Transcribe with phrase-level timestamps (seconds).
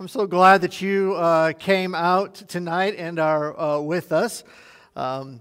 [0.00, 4.42] I'm so glad that you uh, came out tonight and are uh, with us.
[4.96, 5.40] Um,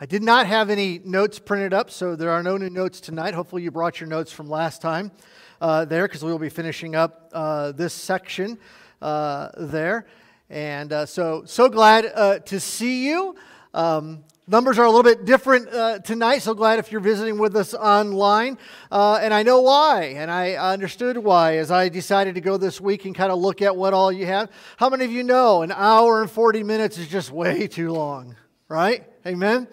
[0.00, 3.34] I did not have any notes printed up, so there are no new notes tonight.
[3.34, 5.12] Hopefully, you brought your notes from last time
[5.60, 8.58] uh, there because we will be finishing up uh, this section
[9.00, 10.06] uh, there.
[10.50, 13.36] And uh, so, so glad to see you.
[13.74, 17.54] Um, Numbers are a little bit different uh, tonight, so glad if you're visiting with
[17.54, 18.58] us online.
[18.90, 22.80] Uh, and I know why, and I understood why as I decided to go this
[22.80, 24.50] week and kind of look at what all you have.
[24.78, 28.34] How many of you know an hour and 40 minutes is just way too long,
[28.68, 29.06] right?
[29.24, 29.68] Amen?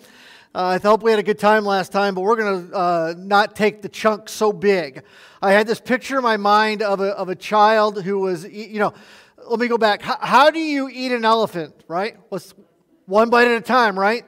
[0.54, 3.14] Uh, I hope we had a good time last time, but we're going to uh,
[3.18, 5.02] not take the chunk so big.
[5.42, 8.80] I had this picture in my mind of a, of a child who was, you
[8.80, 8.94] know,
[9.48, 10.04] let me go back.
[10.04, 12.18] How, how do you eat an elephant, right?
[12.30, 12.54] What's
[13.10, 14.26] one bite at a time, right?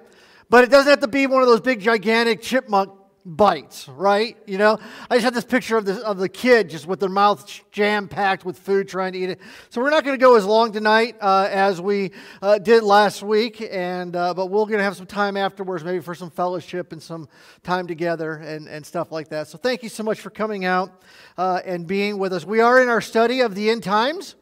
[0.49, 2.91] But it doesn't have to be one of those big, gigantic chipmunk
[3.23, 4.35] bites, right?
[4.47, 7.09] You know, I just had this picture of the, of the kid just with their
[7.09, 9.39] mouth jam packed with food trying to eat it.
[9.69, 13.21] So we're not going to go as long tonight uh, as we uh, did last
[13.21, 16.91] week, and uh, but we're going to have some time afterwards, maybe for some fellowship
[16.91, 17.29] and some
[17.61, 19.47] time together and, and stuff like that.
[19.47, 21.03] So thank you so much for coming out
[21.37, 22.43] uh, and being with us.
[22.45, 24.35] We are in our study of the end times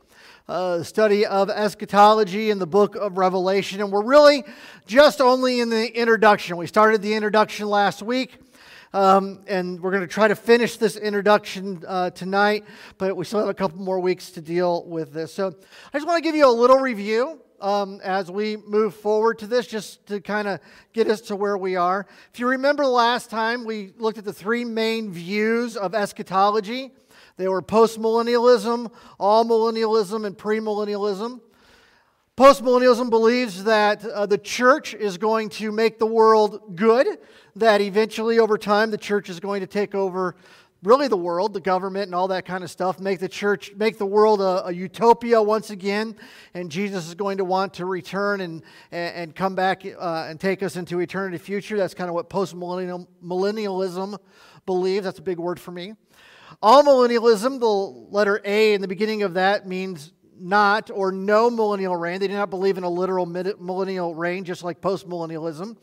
[0.50, 3.82] uh, study of eschatology in the book of Revelation.
[3.82, 4.44] And we're really
[4.88, 6.58] just only in the introduction.
[6.58, 8.40] We started the introduction last week.
[8.92, 12.66] Um, and we're going to try to finish this introduction uh, tonight,
[12.98, 15.32] but we still have a couple more weeks to deal with this.
[15.32, 15.54] So
[15.94, 19.48] I just want to give you a little review um, as we move forward to
[19.48, 20.60] this, just to kind of
[20.94, 22.08] get us to where we are.
[22.34, 26.92] If you remember last time, we looked at the three main views of eschatology.
[27.40, 31.40] They were postmillennialism, amillennialism, and premillennialism.
[32.36, 37.08] Postmillennialism believes that uh, the church is going to make the world good,
[37.56, 40.36] that eventually, over time, the church is going to take over
[40.84, 43.98] really the world, the government, and all that kind of stuff, make the church, make
[43.98, 46.18] the world a, a utopia once again,
[46.54, 50.62] and Jesus is going to want to return and, and, come back uh, and take
[50.62, 51.78] us into eternity future.
[51.78, 54.18] That's kind of what postmillennialism
[54.66, 55.06] believes.
[55.06, 55.94] That's a big word for me.
[56.62, 62.20] Amillennialism, the letter A in the beginning of that means not or no millennial reign.
[62.20, 65.78] They do not believe in a literal millennial reign, just like postmillennialism.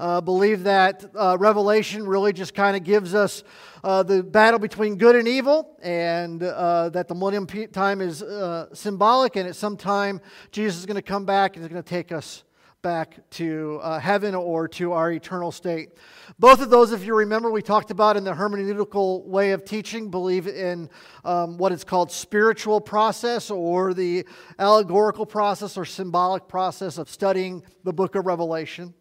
[0.00, 3.44] Uh, believe that uh, Revelation really just kind of gives us
[3.84, 8.66] uh, the battle between good and evil, and uh, that the millennium time is uh,
[8.74, 10.20] symbolic, and at some time
[10.50, 12.42] Jesus is going to come back and is going to take us
[12.82, 15.90] back to uh, heaven or to our eternal state.
[16.38, 20.10] Both of those, if you remember, we talked about in the hermeneutical way of teaching,
[20.10, 20.88] believe in
[21.24, 24.26] um, what is called spiritual process or the
[24.58, 28.94] allegorical process or symbolic process of studying the book of Revelation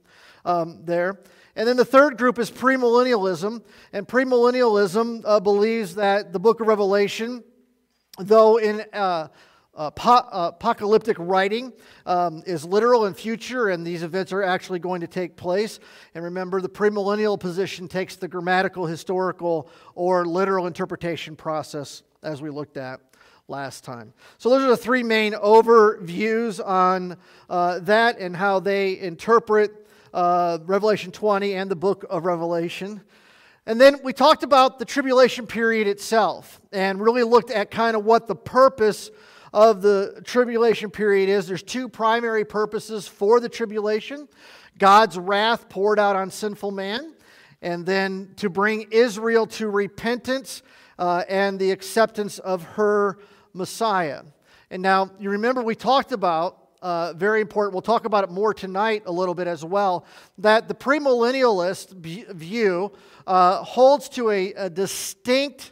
[0.45, 1.19] um, there.
[1.55, 3.63] And then the third group is premillennialism.
[3.93, 7.43] And premillennialism uh, believes that the book of Revelation,
[8.19, 9.29] though in uh,
[9.75, 11.73] uh, apocalyptic writing
[12.05, 15.79] um, is literal and future, and these events are actually going to take place.
[16.13, 22.49] And remember, the premillennial position takes the grammatical, historical, or literal interpretation process, as we
[22.49, 23.01] looked at
[23.47, 24.13] last time.
[24.37, 27.17] So, those are the three main overviews on
[27.49, 33.01] uh, that and how they interpret uh, Revelation 20 and the book of Revelation.
[33.67, 38.05] And then we talked about the tribulation period itself and really looked at kind of
[38.05, 39.09] what the purpose
[39.55, 44.27] of the tribulation period is there's two primary purposes for the tribulation
[44.77, 47.13] God's wrath poured out on sinful man,
[47.61, 50.61] and then to bring Israel to repentance
[50.99, 53.19] uh, and the acceptance of her
[53.53, 54.23] Messiah.
[54.69, 58.53] And now, you remember we talked about, uh, very important, we'll talk about it more
[58.53, 60.05] tonight a little bit as well,
[60.39, 62.91] that the premillennialist view
[63.25, 65.71] uh, holds to a, a distinct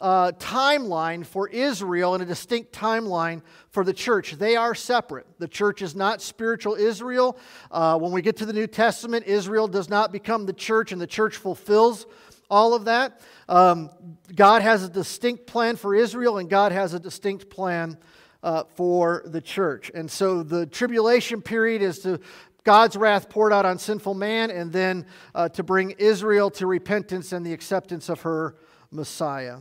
[0.00, 4.32] uh, timeline for Israel and a distinct timeline for the church.
[4.32, 5.26] They are separate.
[5.38, 7.38] The church is not spiritual Israel.
[7.70, 11.00] Uh, when we get to the New Testament, Israel does not become the church, and
[11.00, 12.06] the church fulfills
[12.50, 13.20] all of that.
[13.48, 13.90] Um,
[14.34, 17.98] God has a distinct plan for Israel, and God has a distinct plan
[18.42, 19.90] uh, for the church.
[19.94, 22.20] And so the tribulation period is to
[22.64, 27.32] God's wrath poured out on sinful man, and then uh, to bring Israel to repentance
[27.32, 28.56] and the acceptance of her
[28.90, 29.58] Messiah.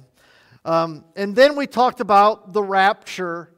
[0.66, 3.52] Um, and then we talked about the rapture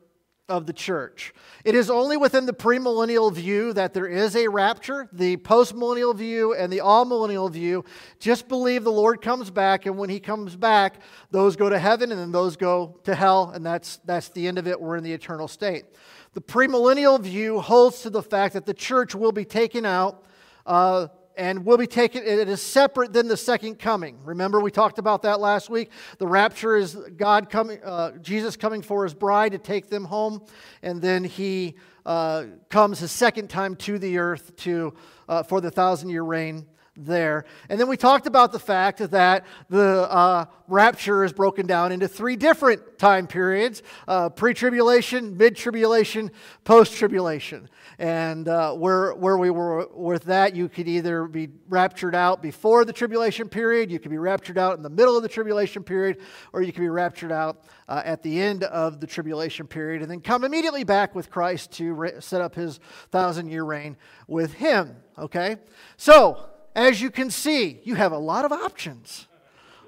[0.51, 1.33] of the church.
[1.63, 5.07] It is only within the premillennial view that there is a rapture.
[5.13, 7.86] The postmillennial view and the amillennial view
[8.19, 10.95] just believe the Lord comes back, and when he comes back,
[11.31, 14.57] those go to heaven and then those go to hell, and that's, that's the end
[14.57, 14.80] of it.
[14.80, 15.86] We're in the eternal state.
[16.33, 20.25] The premillennial view holds to the fact that the church will be taken out
[20.65, 21.07] uh,
[21.38, 24.18] and will be taken, it is separate than the second coming.
[24.24, 25.92] Remember, we talked about that last week.
[26.18, 30.44] The rapture is God coming, uh, Jesus coming for his bride to take them home,
[30.81, 31.75] and then he
[32.06, 34.94] uh, comes his second time to the earth to,
[35.30, 36.66] uh, for the thousand year reign
[36.98, 37.46] there.
[37.70, 42.08] And then we talked about the fact that the uh, rapture is broken down into
[42.08, 46.32] three different time periods uh, pre tribulation, mid tribulation,
[46.66, 47.70] post tribulation.
[47.98, 52.84] And uh, where, where we were with that, you could either be raptured out before
[52.84, 56.18] the tribulation period, you could be raptured out in the middle of the tribulation period,
[56.52, 60.12] or you could be raptured out uh, at the end of the tribulation period, and
[60.12, 62.80] then come immediately back with Christ to set up his
[63.12, 63.96] thousand year reign
[64.28, 64.98] with him.
[65.18, 65.58] Okay?
[65.96, 69.27] So, as you can see, you have a lot of options,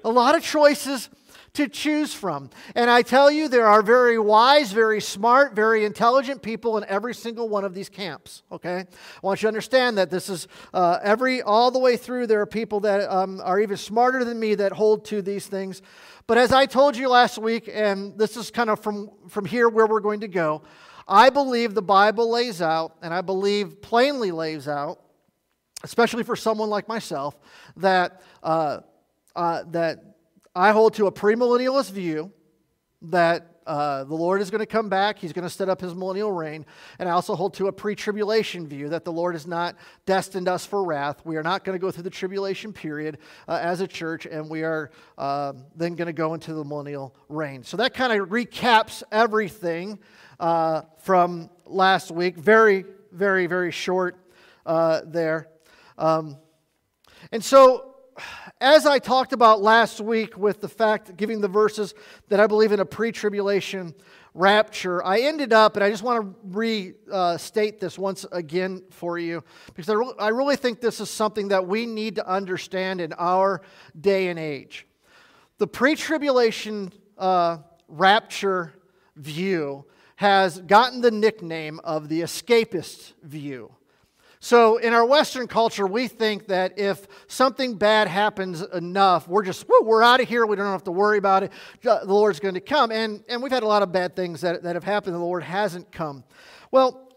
[0.04, 1.08] a lot of choices
[1.54, 2.50] to choose from.
[2.74, 7.14] And I tell you, there are very wise, very smart, very intelligent people in every
[7.14, 8.42] single one of these camps.
[8.50, 8.78] Okay?
[8.80, 8.86] I
[9.22, 12.46] want you to understand that this is uh, every, all the way through, there are
[12.46, 15.80] people that um, are even smarter than me that hold to these things.
[16.26, 19.68] But as I told you last week, and this is kind of from, from here
[19.68, 20.62] where we're going to go,
[21.06, 25.03] I believe the Bible lays out, and I believe plainly lays out,
[25.84, 27.38] especially for someone like myself,
[27.76, 28.80] that, uh,
[29.36, 30.16] uh, that
[30.56, 32.32] I hold to a premillennialist view
[33.02, 35.18] that uh, the Lord is going to come back.
[35.18, 36.66] He's going to set up his millennial reign.
[36.98, 39.76] And I also hold to a pre tribulation view that the Lord has not
[40.06, 41.20] destined us for wrath.
[41.24, 44.50] We are not going to go through the tribulation period uh, as a church, and
[44.50, 47.62] we are uh, then going to go into the millennial reign.
[47.62, 49.98] So that kind of recaps everything
[50.40, 52.36] uh, from last week.
[52.36, 54.18] Very, very, very short
[54.66, 55.48] uh, there.
[55.98, 56.36] Um,
[57.32, 57.94] and so,
[58.60, 61.94] as I talked about last week with the fact, giving the verses
[62.28, 63.94] that I believe in a pre tribulation
[64.34, 69.42] rapture, I ended up, and I just want to restate this once again for you,
[69.66, 73.12] because I, re- I really think this is something that we need to understand in
[73.14, 73.62] our
[74.00, 74.86] day and age.
[75.58, 77.58] The pre tribulation uh,
[77.88, 78.74] rapture
[79.16, 79.84] view
[80.16, 83.74] has gotten the nickname of the escapist view.
[84.44, 89.66] So, in our Western culture, we think that if something bad happens enough, we're just,
[89.66, 90.44] woo, we're out of here.
[90.44, 91.52] We don't have to worry about it.
[91.80, 92.92] The Lord's going to come.
[92.92, 95.14] And, and we've had a lot of bad things that, that have happened.
[95.14, 96.24] The Lord hasn't come.
[96.70, 97.13] Well,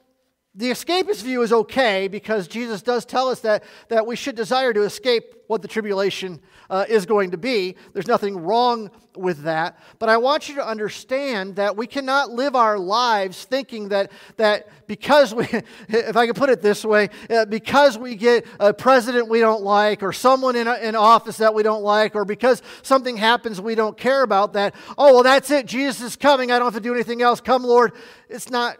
[0.57, 4.73] the escapist view is okay because Jesus does tell us that, that we should desire
[4.73, 7.75] to escape what the tribulation uh, is going to be.
[7.93, 9.77] There's nothing wrong with that.
[9.99, 14.67] But I want you to understand that we cannot live our lives thinking that, that
[14.87, 15.45] because we,
[15.89, 19.61] if I can put it this way, uh, because we get a president we don't
[19.61, 23.61] like or someone in, a, in office that we don't like or because something happens
[23.61, 25.67] we don't care about, that, oh, well, that's it.
[25.67, 26.51] Jesus is coming.
[26.51, 27.41] I don't have to do anything else.
[27.41, 27.93] Come, Lord.
[28.27, 28.77] It's not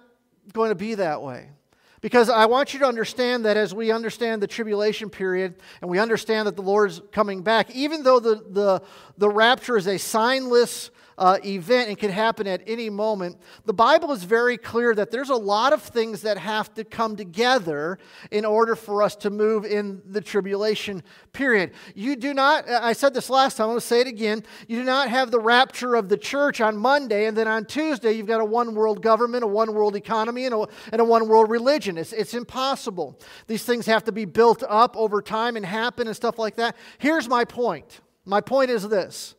[0.54, 1.52] going to be that way.
[2.02, 5.98] Because I want you to understand that as we understand the tribulation period and we
[5.98, 8.84] understand that the Lord's coming back, even though the, the,
[9.18, 14.12] the rapture is a signless uh, event and can happen at any moment, the Bible
[14.12, 17.98] is very clear that there's a lot of things that have to come together
[18.32, 21.02] in order for us to move in the tribulation
[21.34, 21.72] period.
[21.96, 24.44] You do not, I said this last time, I'm going to say it again.
[24.68, 28.12] You do not have the rapture of the church on Monday, and then on Tuesday,
[28.12, 31.28] you've got a one world government, a one world economy, and a, and a one
[31.28, 31.98] world religion.
[31.98, 33.20] It's, it's impossible.
[33.48, 36.76] These things have to be built up over time and happen and stuff like that.
[37.00, 38.02] Here's my point.
[38.26, 39.37] My point is this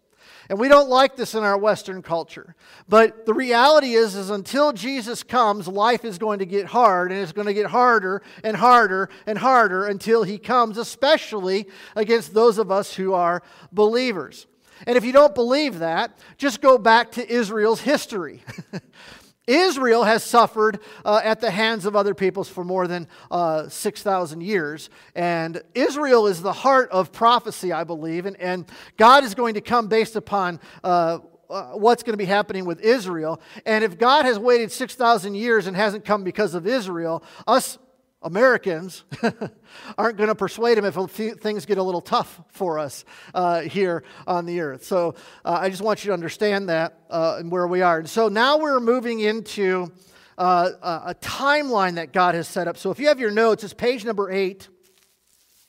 [0.49, 2.55] and we don't like this in our Western culture.
[2.89, 7.21] But the reality is, is until Jesus comes, life is going to get hard, and
[7.21, 12.59] it's going to get harder and harder and harder until he comes, especially against those
[12.59, 14.47] of us who are believers.
[14.87, 18.43] And if you don't believe that, just go back to Israel's history.
[19.49, 24.41] Israel has suffered uh, at the hands of other peoples for more than uh, 6,000
[24.43, 24.91] years.
[25.15, 28.27] And Israel is the heart of prophecy, I believe.
[28.27, 31.19] And, and God is going to come based upon uh,
[31.51, 33.41] uh what's going to be happening with Israel.
[33.65, 37.79] And if God has waited 6,000 years and hasn't come because of Israel, us
[38.23, 39.05] Americans
[39.99, 40.95] aren't going to persuade him if
[41.41, 44.85] things get a little tough for us uh, here on the earth.
[44.85, 47.99] So uh, I just want you to understand that uh, and where we are.
[47.99, 49.93] And so now we're moving into
[50.37, 50.71] uh,
[51.07, 52.77] a timeline that God has set up.
[52.77, 54.69] So if you have your notes, it's page number eight,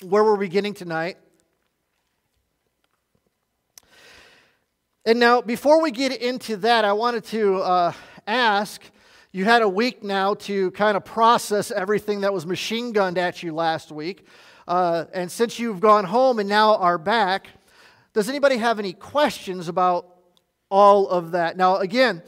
[0.04, 1.18] where we're beginning tonight.
[5.06, 7.94] And now, before we get into that, I wanted to uh,
[8.28, 8.82] ask
[9.32, 13.44] you had a week now to kind of process everything that was machine gunned at
[13.44, 14.26] you last week.
[14.68, 17.48] Uh, and since you've gone home and now are back,
[18.14, 20.08] does anybody have any questions about
[20.72, 21.58] all of that?
[21.58, 22.24] Now, again,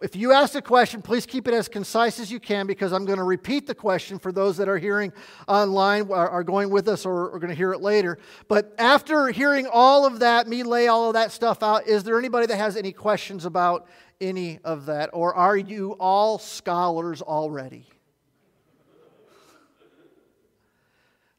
[0.00, 3.04] if you ask a question, please keep it as concise as you can because I'm
[3.04, 5.12] going to repeat the question for those that are hearing
[5.46, 8.18] online, are, going with us, or are going to hear it later.
[8.48, 12.18] But after hearing all of that, me lay all of that stuff out, is there
[12.18, 13.86] anybody that has any questions about
[14.22, 15.10] any of that?
[15.12, 17.86] Or are you all scholars already?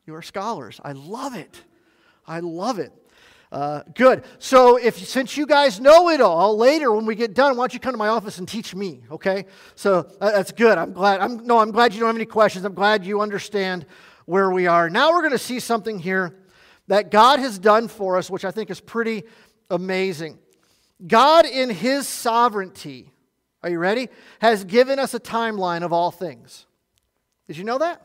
[0.06, 0.82] You are scholars.
[0.84, 1.64] I love it.
[2.28, 2.92] I love it.
[3.52, 4.24] Uh, good.
[4.40, 7.74] So, if since you guys know it all, later when we get done, why don't
[7.74, 9.04] you come to my office and teach me?
[9.12, 9.46] Okay.
[9.76, 10.78] So uh, that's good.
[10.78, 11.22] I'm glad.
[11.22, 11.60] I'm no.
[11.60, 12.66] I'm glad you don't have any questions.
[12.66, 13.86] I'm glad you understand
[14.26, 14.90] where we are.
[14.90, 16.36] Now we're going to see something here
[16.88, 19.24] that God has done for us, which I think is pretty
[19.70, 20.40] amazing.
[21.06, 23.12] God, in His sovereignty,
[23.62, 24.10] are you ready?
[24.40, 26.66] Has given us a timeline of all things.
[27.48, 28.02] Did you know that?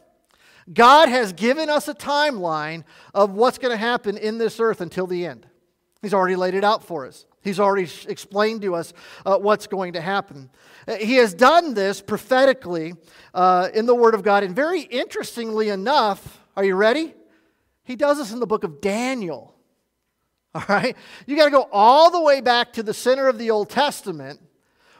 [0.72, 5.06] God has given us a timeline of what's going to happen in this earth until
[5.06, 5.46] the end.
[6.02, 7.26] He's already laid it out for us.
[7.42, 8.92] He's already explained to us
[9.24, 10.50] uh, what's going to happen.
[10.86, 12.94] Uh, he has done this prophetically
[13.32, 14.42] uh, in the Word of God.
[14.42, 17.14] And very interestingly enough, are you ready?
[17.84, 19.54] He does this in the book of Daniel.
[20.54, 20.96] All right?
[21.26, 24.40] You got to go all the way back to the center of the Old Testament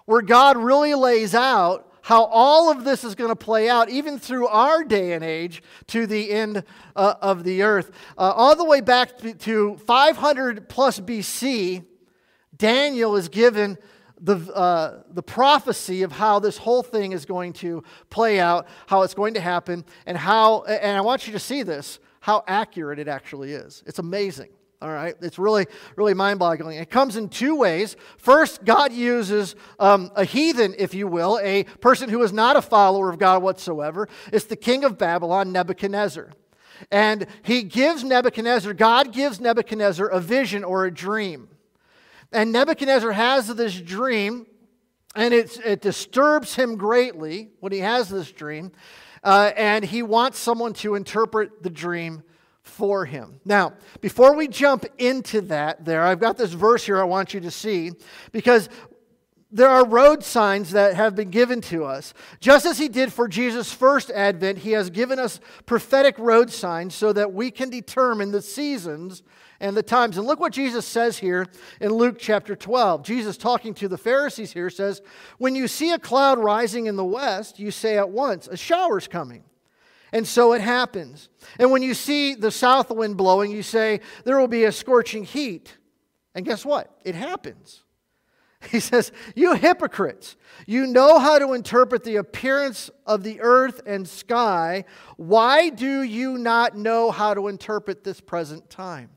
[0.05, 4.19] where God really lays out how all of this is going to play out, even
[4.19, 6.65] through our day and age, to the end
[6.97, 7.91] uh, of the earth.
[8.17, 11.85] Uh, all the way back to 500 plus BC,
[12.57, 13.77] Daniel is given
[14.19, 19.03] the, uh, the prophecy of how this whole thing is going to play out, how
[19.03, 22.99] it's going to happen, and how, and I want you to see this, how accurate
[22.99, 23.83] it actually is.
[23.87, 24.49] It's amazing.
[24.81, 25.67] All right, it's really,
[25.97, 26.79] really mind boggling.
[26.79, 27.97] It comes in two ways.
[28.17, 32.63] First, God uses um, a heathen, if you will, a person who is not a
[32.63, 34.09] follower of God whatsoever.
[34.33, 36.31] It's the king of Babylon, Nebuchadnezzar.
[36.93, 41.49] And he gives Nebuchadnezzar, God gives Nebuchadnezzar a vision or a dream.
[42.31, 44.47] And Nebuchadnezzar has this dream,
[45.17, 48.71] and it disturbs him greatly when he has this dream.
[49.25, 52.23] Uh, and he wants someone to interpret the dream
[52.69, 53.41] for him.
[53.45, 57.41] Now, before we jump into that, there, I've got this verse here I want you
[57.41, 57.93] to see
[58.31, 58.69] because
[59.51, 62.13] there are road signs that have been given to us.
[62.39, 66.95] Just as he did for Jesus' first advent, he has given us prophetic road signs
[66.95, 69.23] so that we can determine the seasons
[69.59, 70.19] and the times.
[70.19, 71.47] And look what Jesus says here
[71.81, 73.03] in Luke chapter 12.
[73.03, 75.01] Jesus, talking to the Pharisees here, says,
[75.39, 79.09] When you see a cloud rising in the west, you say at once, A shower's
[79.09, 79.45] coming.
[80.13, 81.29] And so it happens.
[81.59, 85.25] And when you see the south wind blowing, you say, There will be a scorching
[85.25, 85.77] heat.
[86.35, 86.91] And guess what?
[87.05, 87.85] It happens.
[88.71, 90.37] He says, You hypocrites,
[90.67, 94.85] you know how to interpret the appearance of the earth and sky.
[95.17, 99.11] Why do you not know how to interpret this present time?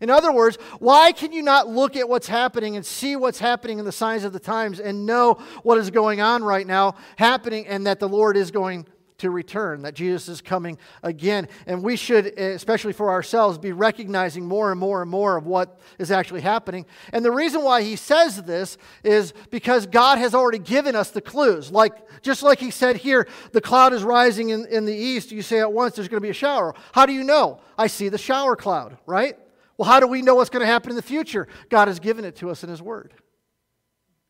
[0.00, 3.80] In other words, why can you not look at what's happening and see what's happening
[3.80, 7.66] in the signs of the times and know what is going on right now happening
[7.66, 8.86] and that the Lord is going
[9.18, 11.48] to return, that Jesus is coming again.
[11.66, 15.80] And we should, especially for ourselves, be recognizing more and more and more of what
[15.98, 16.86] is actually happening.
[17.12, 21.20] And the reason why he says this is because God has already given us the
[21.20, 21.70] clues.
[21.72, 25.42] Like, just like he said here, the cloud is rising in, in the east, you
[25.42, 26.74] say at once there's going to be a shower.
[26.92, 27.60] How do you know?
[27.76, 29.36] I see the shower cloud, right?
[29.76, 31.48] Well, how do we know what's going to happen in the future?
[31.70, 33.14] God has given it to us in his word.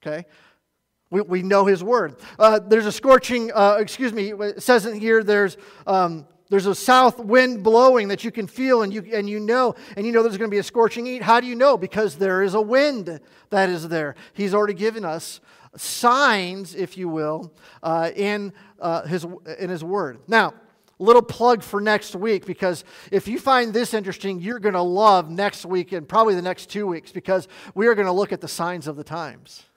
[0.03, 0.27] Okay?
[1.11, 2.17] We, we know his word.
[2.39, 6.75] Uh, there's a scorching, uh, excuse me, it says in here there's, um, there's a
[6.75, 10.23] south wind blowing that you can feel and you, and you know, and you know
[10.23, 11.23] there's going to be a scorching heat.
[11.23, 11.77] How do you know?
[11.77, 14.15] Because there is a wind that is there.
[14.33, 15.41] He's already given us
[15.77, 19.27] signs, if you will, uh, in, uh, his,
[19.59, 20.21] in his word.
[20.27, 20.55] Now,
[20.99, 25.31] little plug for next week because if you find this interesting, you're going to love
[25.31, 28.41] next week and probably the next two weeks because we are going to look at
[28.41, 29.68] the signs of the times.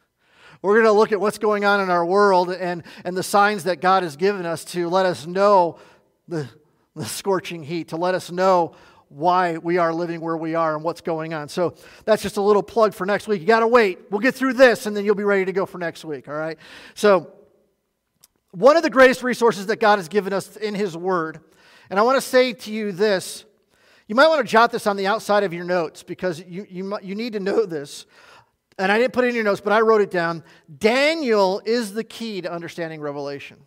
[0.61, 3.63] We're going to look at what's going on in our world and, and the signs
[3.63, 5.79] that God has given us to let us know
[6.27, 6.47] the,
[6.95, 8.75] the scorching heat, to let us know
[9.09, 11.49] why we are living where we are and what's going on.
[11.49, 11.73] So
[12.05, 13.41] that's just a little plug for next week.
[13.41, 13.99] You got to wait.
[14.11, 16.35] We'll get through this and then you'll be ready to go for next week, all
[16.35, 16.57] right?
[16.93, 17.33] So,
[18.53, 21.39] one of the greatest resources that God has given us in His Word,
[21.89, 23.45] and I want to say to you this.
[24.07, 26.99] You might want to jot this on the outside of your notes because you, you,
[27.01, 28.05] you need to know this
[28.77, 30.43] and I didn't put it in your notes, but I wrote it down.
[30.77, 33.57] Daniel is the key to understanding Revelation.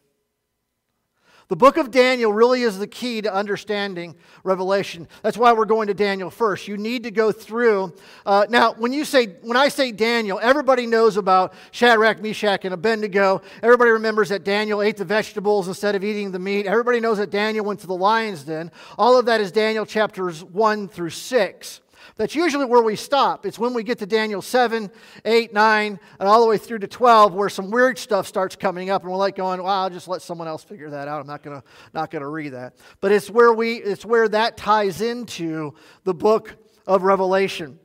[1.48, 5.06] The book of Daniel really is the key to understanding Revelation.
[5.22, 6.68] That's why we're going to Daniel first.
[6.68, 7.94] You need to go through.
[8.24, 12.72] Uh, now, when you say, when I say Daniel, everybody knows about Shadrach, Meshach, and
[12.72, 13.42] Abednego.
[13.62, 16.66] Everybody remembers that Daniel ate the vegetables instead of eating the meat.
[16.66, 18.72] Everybody knows that Daniel went to the lion's den.
[18.96, 21.82] All of that is Daniel chapters one through six.
[22.16, 23.44] That's usually where we stop.
[23.44, 24.88] It's when we get to Daniel 7,
[25.24, 28.88] 8, 9, and all the way through to 12 where some weird stuff starts coming
[28.88, 31.20] up and we're like going, well, I'll just let someone else figure that out.
[31.20, 32.76] I'm not going to not going to read that.
[33.00, 36.54] But it's where we it's where that ties into the book
[36.86, 37.80] of Revelation.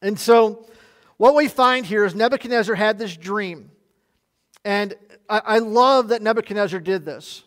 [0.00, 0.68] And so
[1.16, 3.70] what we find here is Nebuchadnezzar had this dream.
[4.64, 4.94] And
[5.28, 7.42] I, I love that Nebuchadnezzar did this.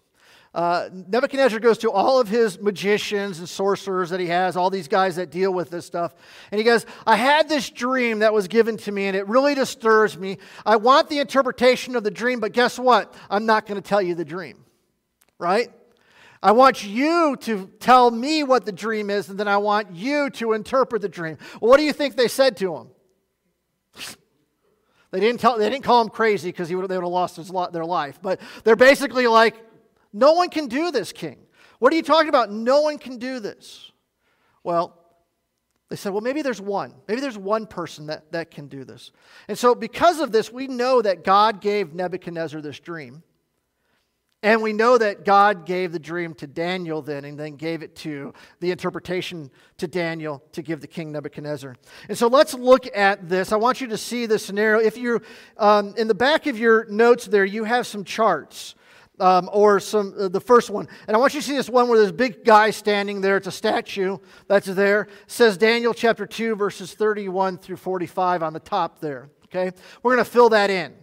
[0.54, 4.88] Uh, Nebuchadnezzar goes to all of his magicians and sorcerers that he has, all these
[4.88, 6.16] guys that deal with this stuff.
[6.52, 9.54] And he goes, I had this dream that was given to me, and it really
[9.54, 10.40] disturbs me.
[10.66, 13.14] I want the interpretation of the dream, but guess what?
[13.30, 14.66] I'm not going to tell you the dream,
[15.38, 15.72] right?
[16.42, 20.32] I want you to tell me what the dream is, and then I want you
[20.32, 21.38] to interpret the dream.
[21.62, 22.88] Well, what do you think they said to him?
[25.12, 27.84] They didn't, tell, they didn't call him crazy because they would have lost his, their
[27.84, 28.20] life.
[28.22, 29.56] But they're basically like,
[30.14, 31.38] no one can do this, king.
[31.80, 32.52] What are you talking about?
[32.52, 33.92] No one can do this.
[34.64, 34.96] Well,
[35.90, 36.94] they said, well, maybe there's one.
[37.08, 39.12] Maybe there's one person that, that can do this.
[39.48, 43.24] And so, because of this, we know that God gave Nebuchadnezzar this dream.
[44.42, 47.94] And we know that God gave the dream to Daniel then, and then gave it
[47.98, 51.76] to the interpretation to Daniel to give the king Nebuchadnezzar.
[52.08, 53.52] And so let's look at this.
[53.52, 54.80] I want you to see the scenario.
[54.80, 55.22] If you're
[55.58, 58.76] um, in the back of your notes there, you have some charts
[59.20, 60.88] um, or some uh, the first one.
[61.08, 63.38] And I want you to see this one where there's a big guy standing there.
[63.38, 65.04] It's a statue that's there.
[65.04, 69.30] It says Daniel chapter 2, verses 31 through 45 on the top there.
[69.46, 69.72] Okay?
[70.04, 70.94] We're going to fill that in.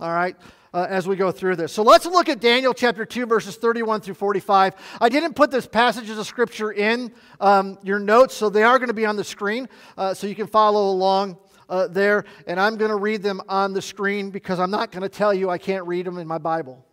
[0.00, 0.36] All right?
[0.72, 1.72] Uh, as we go through this.
[1.72, 4.74] So let's look at Daniel chapter 2, verses 31 through 45.
[5.00, 8.86] I didn't put this passages of scripture in um, your notes, so they are going
[8.86, 9.68] to be on the screen,
[9.98, 11.38] uh, so you can follow along.
[11.68, 15.02] Uh, there, and I'm going to read them on the screen because I'm not going
[15.02, 16.84] to tell you I can't read them in my Bible.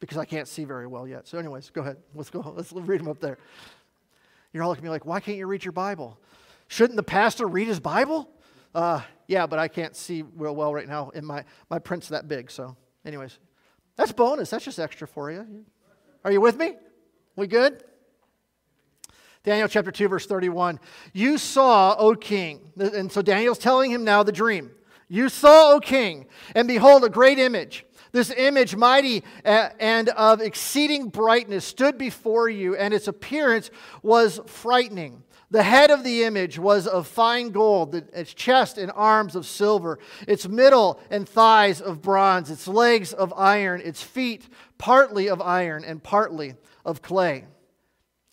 [0.00, 1.28] Because I can't see very well yet.
[1.28, 1.98] So, anyways, go ahead.
[2.14, 2.40] Let's go.
[2.56, 3.38] Let's read them up there.
[4.52, 6.18] You're all looking at me like, why can't you read your Bible?
[6.66, 8.28] Shouldn't the pastor read his Bible?
[8.74, 11.10] Uh, yeah, but I can't see real well right now.
[11.14, 12.50] And my, my print's that big.
[12.50, 13.38] So, anyways,
[13.96, 14.50] that's bonus.
[14.50, 15.64] That's just extra for you.
[16.24, 16.74] Are you with me?
[17.36, 17.84] We good?
[19.42, 20.78] Daniel chapter 2, verse 31.
[21.12, 22.72] You saw, O king.
[22.76, 24.70] And so Daniel's telling him now the dream.
[25.08, 31.08] You saw, O king, and behold, a great image this image, mighty and of exceeding
[31.08, 33.70] brightness, stood before you, and its appearance
[34.02, 35.22] was frightening.
[35.52, 39.98] The head of the image was of fine gold, its chest and arms of silver,
[40.28, 45.84] its middle and thighs of bronze, its legs of iron, its feet partly of iron
[45.84, 47.46] and partly of clay.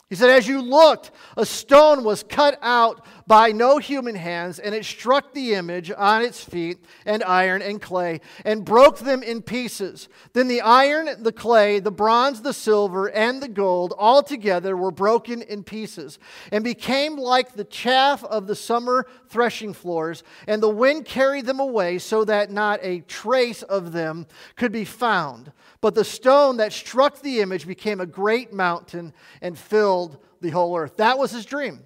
[0.10, 4.74] He said, As you looked, a stone was cut out by no human hands, and
[4.74, 9.42] it struck the image on its feet, and iron and clay, and broke them in
[9.42, 10.08] pieces.
[10.32, 14.92] Then the iron, the clay, the bronze, the silver, and the gold all together were
[14.92, 16.20] broken in pieces,
[16.54, 21.60] and became like the chaff of the summer threshing floors, and the wind carried them
[21.60, 25.52] away, so that not a trace of them could be found.
[25.82, 30.78] But the stone that struck the image became a great mountain and filled the whole
[30.78, 30.98] earth.
[30.98, 31.84] That was his dream.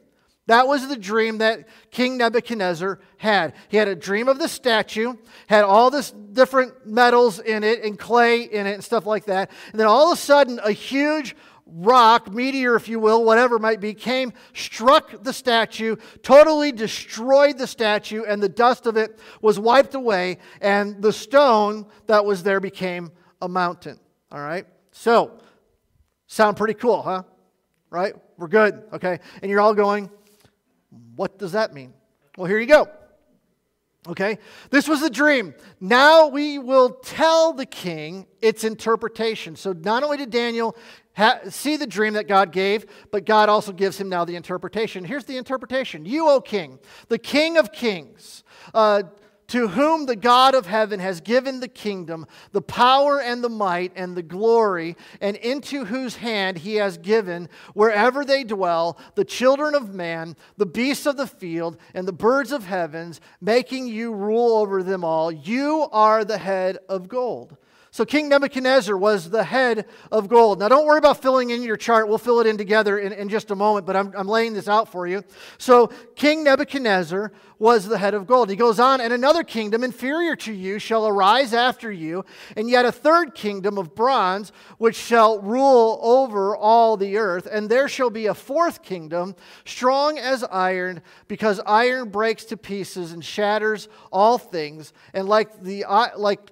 [0.47, 3.54] That was the dream that King Nebuchadnezzar had.
[3.69, 5.13] He had a dream of the statue,
[5.47, 9.51] had all this different metals in it and clay in it and stuff like that.
[9.71, 13.80] And then all of a sudden, a huge rock, meteor, if you will, whatever might
[13.80, 19.60] be, came, struck the statue, totally destroyed the statue, and the dust of it was
[19.60, 23.99] wiped away, and the stone that was there became a mountain.
[24.32, 24.65] All right?
[24.91, 25.39] So,
[26.27, 27.23] sound pretty cool, huh?
[27.89, 28.13] Right?
[28.38, 29.19] We're good, okay?
[29.41, 30.10] And you're all going,
[31.15, 31.93] what does that mean?
[32.38, 32.88] Well, here you go.
[34.08, 34.39] Okay?
[34.71, 35.54] This was a dream.
[35.80, 39.56] Now we will tell the king its interpretation.
[39.56, 40.75] So not only did Daniel
[41.15, 45.04] ha- see the dream that God gave, but God also gives him now the interpretation.
[45.04, 49.04] Here's the interpretation You, O king, the king of kings, uh,
[49.51, 53.91] to whom the God of heaven has given the kingdom, the power and the might
[53.97, 59.75] and the glory, and into whose hand he has given, wherever they dwell, the children
[59.75, 64.57] of man, the beasts of the field, and the birds of heavens, making you rule
[64.57, 65.29] over them all.
[65.29, 67.57] You are the head of gold.
[67.93, 70.60] So King Nebuchadnezzar was the head of gold.
[70.60, 72.08] Now, don't worry about filling in your chart.
[72.08, 74.69] We'll fill it in together in, in just a moment, but I'm, I'm laying this
[74.69, 75.25] out for you.
[75.58, 78.49] So, King Nebuchadnezzar was the head of gold.
[78.49, 82.23] He goes on, and another kingdom inferior to you shall arise after you,
[82.56, 87.45] and yet a third kingdom of bronze, which shall rule over all the earth.
[87.45, 93.12] And there shall be a fourth kingdom, strong as iron, because iron breaks to pieces
[93.12, 94.93] and shatters all things.
[95.13, 95.84] And like the
[96.15, 96.51] like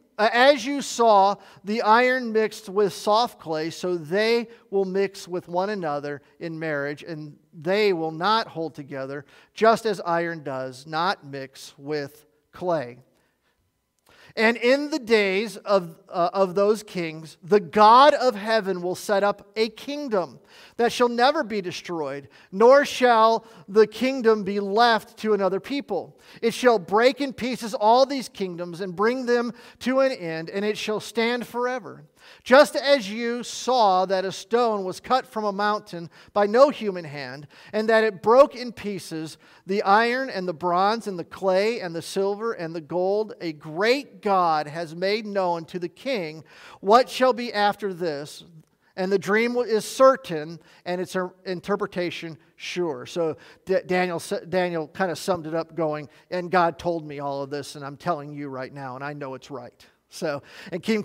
[0.17, 5.47] Uh, as you saw the iron mixed with soft clay, so they will mix with
[5.47, 11.25] one another in marriage, and they will not hold together, just as iron does not
[11.25, 12.99] mix with clay.
[14.35, 19.23] And in the days of, uh, of those kings, the God of heaven will set
[19.23, 20.39] up a kingdom
[20.77, 26.19] that shall never be destroyed, nor shall the kingdom be left to another people.
[26.41, 30.63] It shall break in pieces all these kingdoms and bring them to an end, and
[30.63, 32.03] it shall stand forever.
[32.43, 37.05] Just as you saw that a stone was cut from a mountain by no human
[37.05, 41.79] hand, and that it broke in pieces the iron and the bronze and the clay
[41.79, 46.43] and the silver and the gold, a great God has made known to the king
[46.79, 48.43] what shall be after this.
[48.97, 53.05] And the dream is certain and its interpretation sure.
[53.05, 57.49] So Daniel, Daniel kind of summed it up going, and God told me all of
[57.49, 59.85] this, and I'm telling you right now, and I know it's right.
[60.11, 60.43] So,
[60.73, 61.03] and King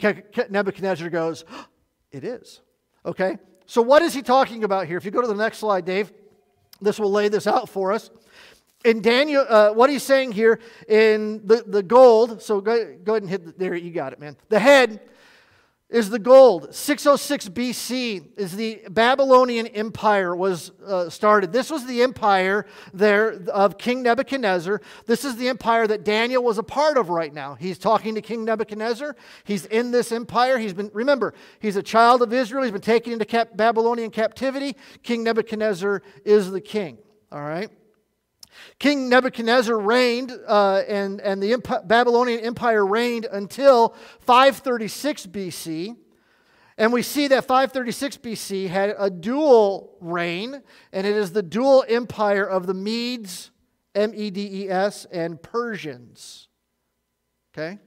[0.51, 1.45] Nebuchadnezzar goes,
[2.11, 2.61] It is.
[3.07, 3.38] Okay?
[3.64, 4.99] So, what is he talking about here?
[4.99, 6.12] If you go to the next slide, Dave,
[6.81, 8.11] this will lay this out for us.
[8.85, 13.23] In Daniel, uh, what he's saying here in the, the gold, so go, go ahead
[13.23, 14.37] and hit the, there, you got it, man.
[14.49, 15.01] The head
[15.88, 16.75] is the gold.
[16.75, 21.53] 606 BC is the Babylonian Empire was uh, started.
[21.53, 24.81] This was the empire there of King Nebuchadnezzar.
[25.07, 27.55] This is the empire that Daniel was a part of right now.
[27.55, 29.14] He's talking to King Nebuchadnezzar.
[29.44, 30.59] He's in this empire.
[30.59, 32.64] He's been remember, he's a child of Israel.
[32.64, 34.77] He's been taken into cap- Babylonian captivity.
[35.05, 36.99] King Nebuchadnezzar is the king.
[37.31, 37.70] All right?
[38.79, 45.97] King Nebuchadnezzar reigned, uh, and, and the Babylonian Empire reigned until 536 BC.
[46.79, 51.85] And we see that 536 BC had a dual reign, and it is the dual
[51.88, 53.51] empire of the Medes,
[53.95, 56.49] M E D E S, and Persians.
[57.55, 57.79] Okay?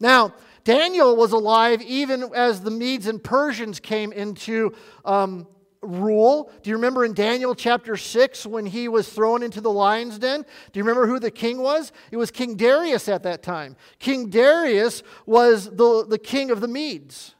[0.00, 4.74] Now, Daniel was alive even as the Medes and Persians came into
[5.04, 5.46] um,
[5.84, 6.50] rule.
[6.62, 10.42] Do you remember in Daniel chapter 6 when he was thrown into the lion's den?
[10.42, 11.92] Do you remember who the king was?
[12.10, 13.76] It was King Darius at that time.
[13.98, 17.34] King Darius was the, the king of the Medes.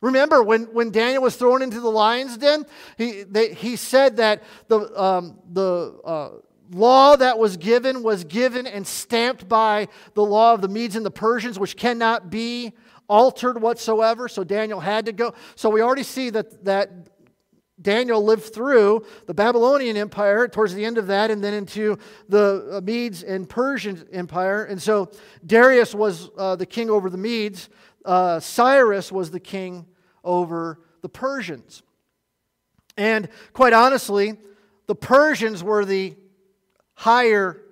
[0.00, 2.64] Remember when, when Daniel was thrown into the lion's den?
[2.96, 6.30] He, they, he said that the, um, the uh,
[6.72, 11.04] law that was given was given and stamped by the law of the Medes and
[11.04, 12.72] the Persians, which cannot be
[13.08, 14.28] altered whatsoever.
[14.28, 15.34] So Daniel had to go.
[15.56, 16.90] So we already see that, that
[17.80, 22.68] Daniel lived through the Babylonian Empire towards the end of that, and then into the
[22.72, 24.64] uh, Medes and Persian Empire.
[24.64, 25.10] And so
[25.44, 27.68] Darius was uh, the king over the Medes,
[28.04, 29.86] uh, Cyrus was the king
[30.24, 31.82] over the Persians.
[32.96, 34.36] And quite honestly,
[34.86, 36.16] the Persians were the
[36.94, 37.62] higher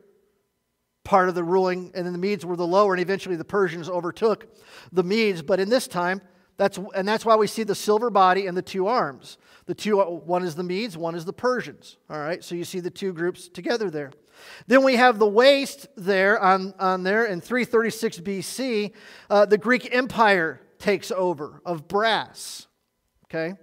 [1.05, 3.89] part of the ruling, and then the Medes were the lower, and eventually the Persians
[3.89, 4.47] overtook
[4.93, 5.43] the Medes.
[5.43, 6.21] But in this time,
[6.57, 9.39] that's, and that's why we see the silver body and the two arms.
[9.69, 11.99] The two, one is the Medes, one is the Persians.
[12.09, 14.13] All right, so you see the two groups together there.
[14.67, 18.93] Then we have the waist there on, on there in 336 BC.
[19.29, 22.67] Uh, the Greek Empire takes over of brass.
[23.27, 23.57] Okay?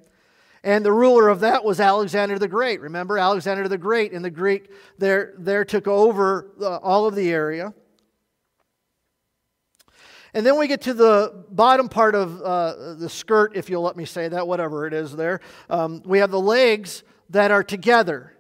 [0.64, 2.82] And the ruler of that was Alexander the Great.
[2.82, 7.32] Remember, Alexander the Great in the Greek there, there took over uh, all of the
[7.32, 7.74] area.
[10.36, 13.96] And then we get to the bottom part of uh, the skirt, if you'll let
[13.96, 15.40] me say that, whatever it is there.
[15.70, 18.34] Um, we have the legs that are together.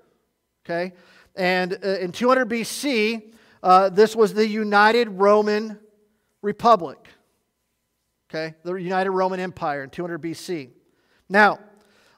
[0.66, 0.92] Okay?
[1.38, 3.32] And uh, in 200 BC,
[3.64, 5.80] uh, this was the United Roman
[6.42, 6.98] Republic.
[8.30, 8.56] Okay?
[8.64, 10.72] The United Roman Empire in 200 BC.
[11.30, 11.60] Now,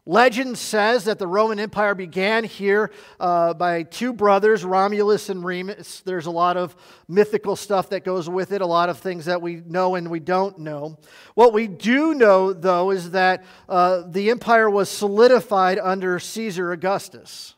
[0.08, 6.00] Legend says that the Roman Empire began here uh, by two brothers, Romulus and Remus.
[6.00, 6.78] There's a lot of
[7.10, 10.22] mythical stuff that goes with it, a lot of things that we know and we
[10.22, 10.98] don't know.
[11.36, 17.56] What we do know, though, is that uh, the empire was solidified under Caesar Augustus.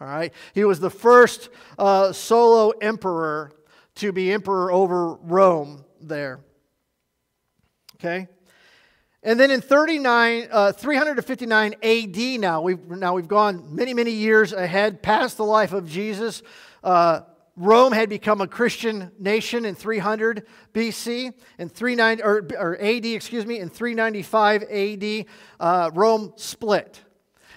[0.00, 0.32] All right?
[0.54, 3.52] He was the first uh, solo emperor
[3.96, 6.40] to be emperor over Rome there.
[7.96, 8.28] Okay?
[9.24, 14.52] And then in 39, uh, 359 AD now, we've, now we've gone many, many years
[14.52, 16.42] ahead past the life of Jesus.
[16.82, 17.20] Uh,
[17.54, 23.46] Rome had become a Christian nation in 300 BC, in 39, or, or AD, excuse
[23.46, 25.26] me, in 395 AD,
[25.60, 27.00] uh, Rome split.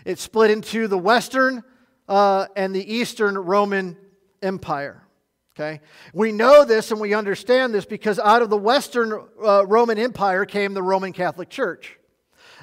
[0.04, 1.64] It split into the Western
[2.08, 3.98] uh, and the Eastern Roman
[4.44, 5.05] Empire.
[5.56, 5.80] Okay?
[6.14, 10.46] We know this and we understand this because out of the Western uh, Roman Empire
[10.46, 11.98] came the Roman Catholic Church.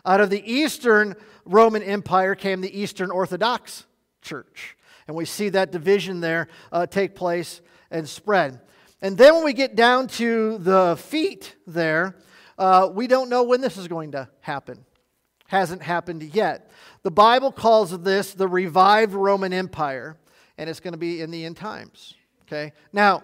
[0.05, 1.15] Out of the Eastern
[1.47, 3.87] Roman Empire came the Eastern Orthodox
[4.21, 4.77] Church.
[5.07, 8.61] And we see that division there uh, take place and spread.
[9.01, 12.17] And then when we get down to the feet there,
[12.59, 14.85] uh, we don't know when this is going to happen.
[15.49, 16.71] Hasn't happened yet.
[17.03, 20.17] The Bible calls this the revived Roman Empire,
[20.57, 22.15] and it's going to be in the end times.
[22.43, 22.73] Okay?
[22.93, 23.23] Now,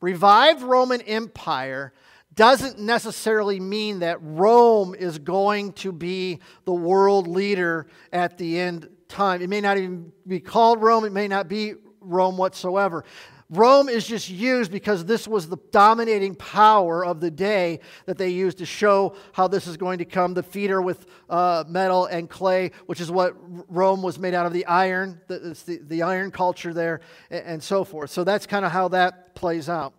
[0.00, 1.92] revived Roman Empire
[2.34, 8.88] doesn't necessarily mean that Rome is going to be the world leader at the end
[9.08, 9.40] time.
[9.40, 13.04] It may not even be called Rome, it may not be Rome whatsoever.
[13.50, 18.30] Rome is just used because this was the dominating power of the day that they
[18.30, 20.34] used to show how this is going to come.
[20.34, 23.34] The feet are with uh, metal and clay, which is what
[23.68, 27.62] Rome was made out of the iron, the, the, the iron culture there, and, and
[27.62, 28.10] so forth.
[28.10, 29.94] So that's kind of how that plays out.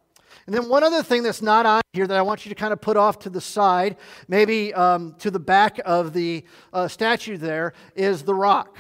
[0.48, 2.74] And then one other thing that's not on here that I want you to kind
[2.74, 7.38] of put off to the side, maybe um, to the back of the uh, statue
[7.38, 8.78] there, is the rock.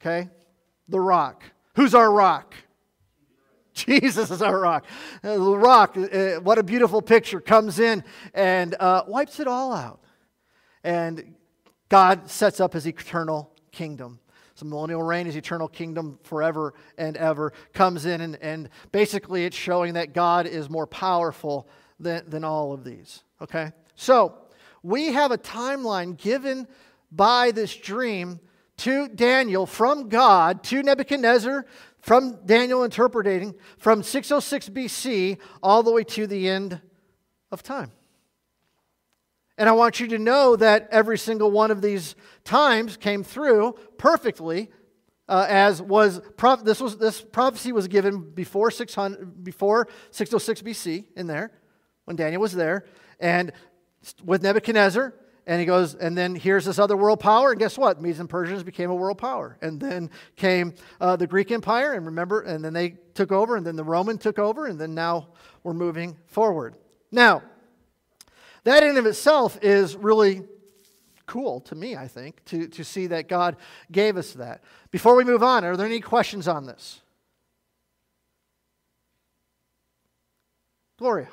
[0.00, 0.28] Okay?
[0.88, 1.42] The rock.
[1.74, 2.54] Who's our rock?
[3.86, 4.84] Jesus is our rock.
[5.22, 8.02] Uh, the rock, uh, what a beautiful picture, comes in
[8.34, 10.00] and uh, wipes it all out.
[10.82, 11.34] And
[11.88, 14.18] God sets up his eternal kingdom.
[14.56, 19.56] So millennial reign, his eternal kingdom forever and ever, comes in, and, and basically it's
[19.56, 21.68] showing that God is more powerful
[22.00, 23.22] than, than all of these.
[23.40, 23.70] Okay?
[23.94, 24.34] So
[24.82, 26.66] we have a timeline given
[27.12, 28.40] by this dream
[28.78, 31.66] to Daniel from God to Nebuchadnezzar
[32.00, 36.80] from Daniel interpreting from 606 BC all the way to the end
[37.50, 37.92] of time.
[39.56, 43.74] And I want you to know that every single one of these times came through
[43.98, 44.70] perfectly,
[45.28, 46.20] uh, as was
[46.62, 51.50] this was this prophecy was given before 600 before 606 BC in there
[52.04, 52.86] when Daniel was there,
[53.18, 53.52] and
[54.24, 55.12] with Nebuchadnezzar
[55.48, 58.02] and he goes, and then here's this other world power, and guess what?
[58.02, 59.56] Medes and Persians became a world power.
[59.62, 63.66] And then came uh, the Greek Empire, and remember, and then they took over, and
[63.66, 65.28] then the Roman took over, and then now
[65.62, 66.74] we're moving forward.
[67.10, 67.42] Now,
[68.64, 70.42] that in of itself is really
[71.24, 73.56] cool to me, I think, to, to see that God
[73.90, 74.62] gave us that.
[74.90, 77.00] Before we move on, are there any questions on this?
[80.98, 81.28] Gloria.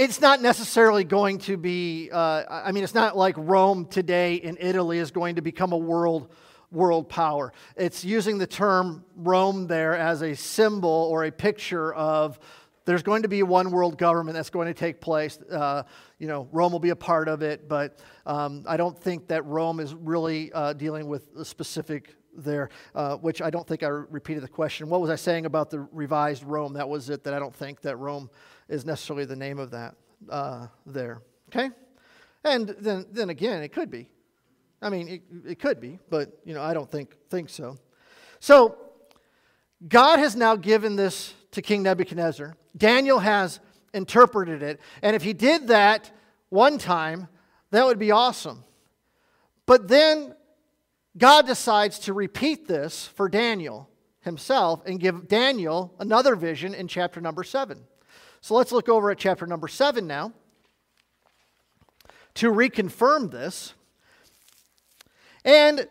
[0.00, 4.56] It's not necessarily going to be, uh, I mean, it's not like Rome today in
[4.58, 6.32] Italy is going to become a world,
[6.72, 7.52] world power.
[7.76, 12.40] It's using the term Rome there as a symbol or a picture of
[12.86, 15.38] there's going to be one world government that's going to take place.
[15.42, 15.82] Uh,
[16.18, 19.44] you know, Rome will be a part of it, but um, I don't think that
[19.44, 23.88] Rome is really uh, dealing with a specific there, uh, which I don't think I
[23.88, 24.88] repeated the question.
[24.88, 26.72] What was I saying about the revised Rome?
[26.72, 28.30] That was it, that I don't think that Rome
[28.70, 29.94] is necessarily the name of that
[30.30, 31.20] uh, there.
[31.48, 31.70] Okay?
[32.44, 34.08] And then, then again, it could be.
[34.80, 37.76] I mean, it, it could be, but you know, I don't think, think so.
[38.38, 38.78] So,
[39.86, 42.54] God has now given this to King Nebuchadnezzar.
[42.76, 43.60] Daniel has
[43.92, 44.80] interpreted it.
[45.02, 46.10] And if he did that
[46.50, 47.28] one time,
[47.70, 48.64] that would be awesome.
[49.66, 50.34] But then
[51.16, 53.88] God decides to repeat this for Daniel
[54.20, 57.82] himself and give Daniel another vision in chapter number 7.
[58.40, 60.32] So let's look over at chapter number 7 now
[62.34, 63.74] to reconfirm this.
[65.44, 65.88] And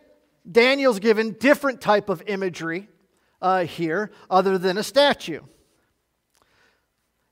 [0.49, 2.87] Daniel's given different type of imagery
[3.41, 5.41] uh, here other than a statue.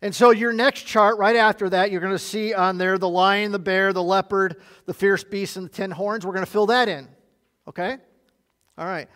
[0.01, 3.09] And so, your next chart, right after that, you're going to see on there the
[3.09, 6.23] lion, the bear, the leopard, the fierce beast, and the ten horns.
[6.23, 7.07] We're going to fill that in.
[7.67, 7.97] Okay?
[8.77, 9.09] All right.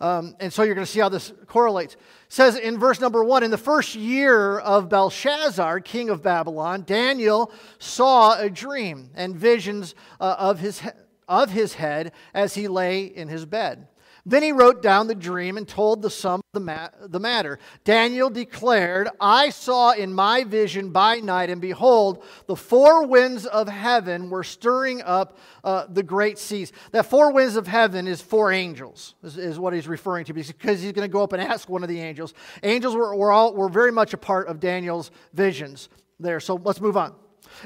[0.00, 1.94] Um, and so you're going to see how this correlates.
[1.94, 6.84] It says in verse number one In the first year of Belshazzar, king of Babylon,
[6.86, 10.82] Daniel saw a dream and visions uh, of, his,
[11.28, 13.88] of his head as he lay in his bed.
[14.26, 17.58] Then he wrote down the dream and told the sum of the, ma- the matter.
[17.84, 23.68] Daniel declared, I saw in my vision by night, and behold, the four winds of
[23.68, 26.72] heaven were stirring up uh, the great seas.
[26.92, 30.80] That four winds of heaven is four angels, is, is what he's referring to, because
[30.80, 32.32] he's going to go up and ask one of the angels.
[32.62, 36.40] Angels were, were, all, were very much a part of Daniel's visions there.
[36.40, 37.14] So let's move on.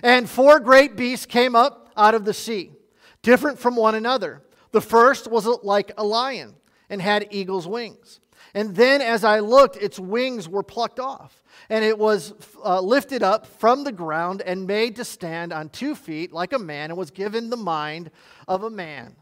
[0.02, 2.72] And four great beasts came up out of the sea,
[3.22, 4.42] different from one another.
[4.72, 6.54] The first was like a lion
[6.90, 8.20] and had eagle's wings.
[8.54, 12.32] And then as I looked, its wings were plucked off, and it was
[12.64, 16.58] uh, lifted up from the ground and made to stand on two feet like a
[16.58, 18.10] man, and was given the mind
[18.46, 19.16] of a man.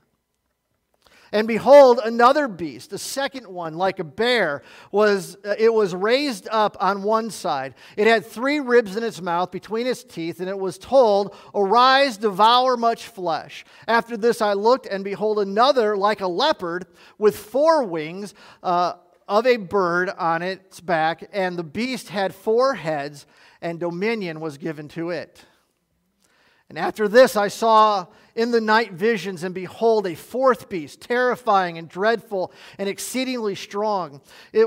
[1.37, 6.49] And behold, another beast, a second one, like a bear, was uh, it was raised
[6.51, 7.75] up on one side.
[7.95, 12.17] It had three ribs in its mouth between its teeth, and it was told, Arise,
[12.17, 13.67] devour much flesh.
[13.87, 16.87] After this I looked, and behold, another like a leopard
[17.19, 18.33] with four wings.
[18.63, 18.95] Uh,
[19.29, 23.27] of a bird on its back, and the beast had four heads,
[23.61, 25.45] and dominion was given to it.
[26.69, 31.79] And after this, I saw in the night visions, and behold, a fourth beast, terrifying
[31.79, 34.21] and dreadful and exceedingly strong.
[34.53, 34.67] It,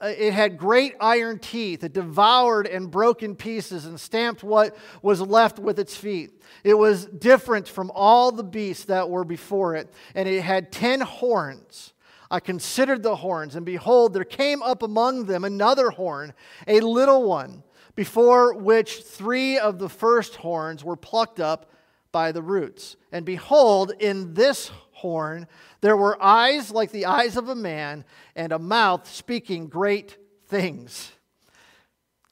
[0.00, 1.82] uh, it had great iron teeth.
[1.82, 6.40] It devoured and broke in pieces and stamped what was left with its feet.
[6.62, 11.00] It was different from all the beasts that were before it, and it had ten
[11.00, 11.92] horns.
[12.30, 16.34] I considered the horns, and behold, there came up among them another horn,
[16.66, 17.64] a little one
[17.98, 21.72] before which three of the first horns were plucked up
[22.12, 22.96] by the roots.
[23.12, 25.46] And behold, in this horn
[25.80, 30.16] there were eyes like the eyes of a man, and a mouth speaking great
[30.46, 31.12] things.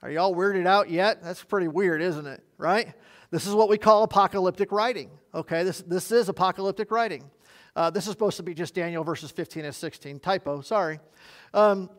[0.03, 1.23] Are y'all weirded out yet?
[1.23, 2.43] That's pretty weird, isn't it?
[2.59, 2.93] Right?
[3.31, 5.11] This is what we call apocalyptic writing.
[5.35, 7.31] Okay, this, this is apocalyptic writing.
[7.75, 10.21] Uh, this is supposed to be just Daniel verses 15 and 16.
[10.21, 10.99] Typo, sorry.
[11.53, 11.91] Um,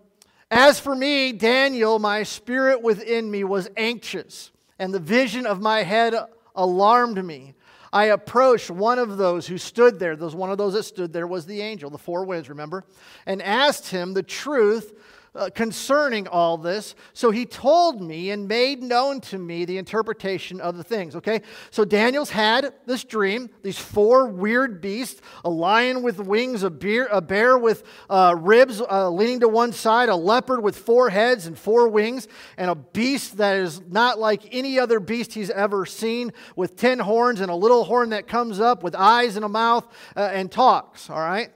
[0.49, 5.83] as for me, Daniel, my spirit within me was anxious, and the vision of my
[5.83, 6.15] head
[6.55, 7.53] alarmed me.
[7.91, 10.15] I approached one of those who stood there.
[10.15, 12.83] Those one of those that stood there was the angel, the four winds, remember?
[13.25, 14.93] And asked him the truth
[15.37, 16.95] uh, concerning all this.
[17.13, 21.15] So he told me and made known to me the interpretation of the things.
[21.15, 21.41] Okay?
[21.71, 27.07] So Daniel's had this dream, these four weird beasts a lion with wings, a bear,
[27.11, 31.47] a bear with uh, ribs uh, leaning to one side, a leopard with four heads
[31.47, 35.85] and four wings, and a beast that is not like any other beast he's ever
[35.85, 39.49] seen with ten horns and a little horn that comes up with eyes and a
[39.49, 41.09] mouth uh, and talks.
[41.09, 41.51] All right?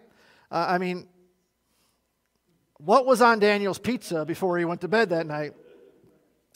[0.51, 1.07] Uh, I mean,
[2.83, 5.53] what was on Daniel's pizza before he went to bed that night?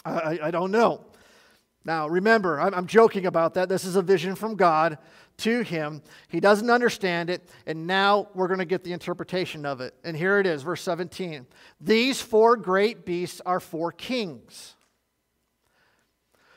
[0.04, 1.06] I, I don't know.
[1.84, 3.70] Now, remember, I'm, I'm joking about that.
[3.70, 4.98] This is a vision from God
[5.38, 6.02] to him.
[6.28, 9.94] He doesn't understand it, and now we're going to get the interpretation of it.
[10.04, 11.46] And here it is, verse 17.
[11.80, 14.76] These four great beasts are four kings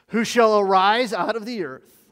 [0.08, 2.06] who shall arise out of the earth.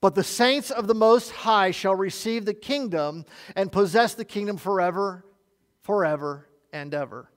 [0.00, 3.24] But the saints of the Most High shall receive the kingdom
[3.56, 5.24] and possess the kingdom forever,
[5.80, 7.28] forever, and ever.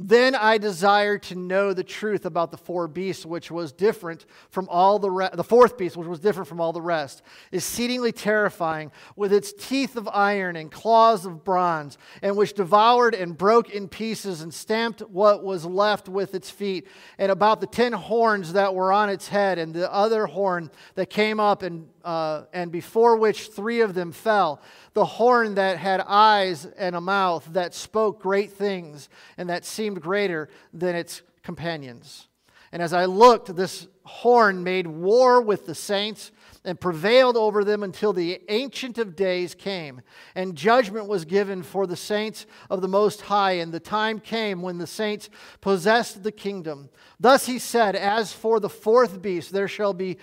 [0.00, 4.68] Then I desired to know the truth about the four beasts, which was different from
[4.70, 5.36] all the rest.
[5.36, 9.96] The fourth beast, which was different from all the rest, exceedingly terrifying, with its teeth
[9.96, 15.00] of iron and claws of bronze, and which devoured and broke in pieces and stamped
[15.00, 16.86] what was left with its feet,
[17.18, 21.10] and about the ten horns that were on its head, and the other horn that
[21.10, 24.62] came up and uh, and before which three of them fell.
[24.94, 30.00] The horn that had eyes and a mouth that spoke great things and that seemed
[30.00, 32.26] greater than its companions.
[32.72, 36.32] And as I looked, this horn made war with the saints
[36.64, 40.00] and prevailed over them until the Ancient of Days came.
[40.34, 43.52] And judgment was given for the saints of the Most High.
[43.52, 46.88] And the time came when the saints possessed the kingdom.
[47.20, 50.18] Thus he said, As for the fourth beast, there shall be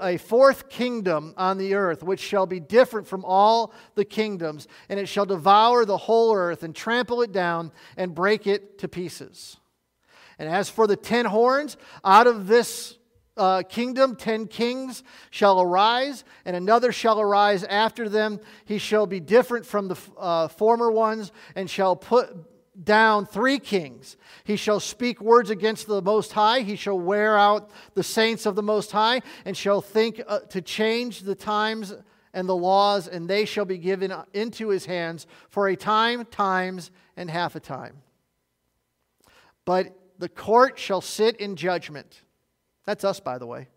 [0.00, 4.98] a fourth kingdom on the earth, which shall be different from all the kingdoms, and
[4.98, 9.58] it shall devour the whole earth and trample it down and break it to pieces.
[10.38, 12.98] And as for the ten horns, out of this
[13.36, 18.40] uh, kingdom, ten kings shall arise, and another shall arise after them.
[18.64, 22.36] He shall be different from the uh, former ones, and shall put
[22.82, 24.16] down three kings.
[24.44, 26.60] He shall speak words against the Most High.
[26.60, 30.60] He shall wear out the saints of the Most High, and shall think uh, to
[30.60, 31.94] change the times
[32.32, 36.90] and the laws, and they shall be given into his hands for a time, times,
[37.16, 38.02] and half a time.
[39.64, 42.22] But the court shall sit in judgment
[42.86, 43.68] that's us, by the way.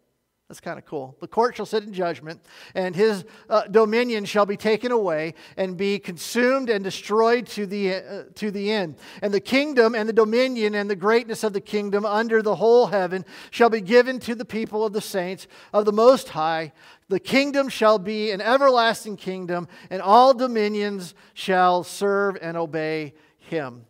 [0.47, 1.17] That's kind of cool.
[1.19, 2.39] The court shall sit in judgment,
[2.73, 7.95] and his uh, dominion shall be taken away and be consumed and destroyed to the,
[7.95, 8.95] uh, to the end.
[9.21, 12.87] And the kingdom and the dominion and the greatness of the kingdom under the whole
[12.87, 16.71] heaven shall be given to the people of the saints of the Most High.
[17.09, 23.85] The kingdom shall be an everlasting kingdom, and all dominions shall serve and obey him.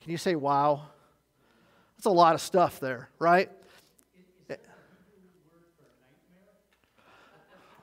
[0.00, 0.82] Can you say, wow?
[2.06, 3.50] That's a lot of stuff there, right?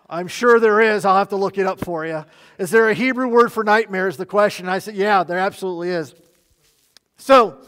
[0.10, 1.04] I'm sure there is.
[1.04, 2.24] I'll have to look it up for you.
[2.58, 4.08] Is there a Hebrew word for nightmare?
[4.08, 4.70] Is the question.
[4.70, 6.16] I said, Yeah, there absolutely is.
[7.18, 7.66] So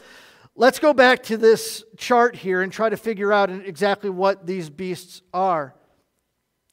[0.55, 4.69] let's go back to this chart here and try to figure out exactly what these
[4.69, 5.75] beasts are.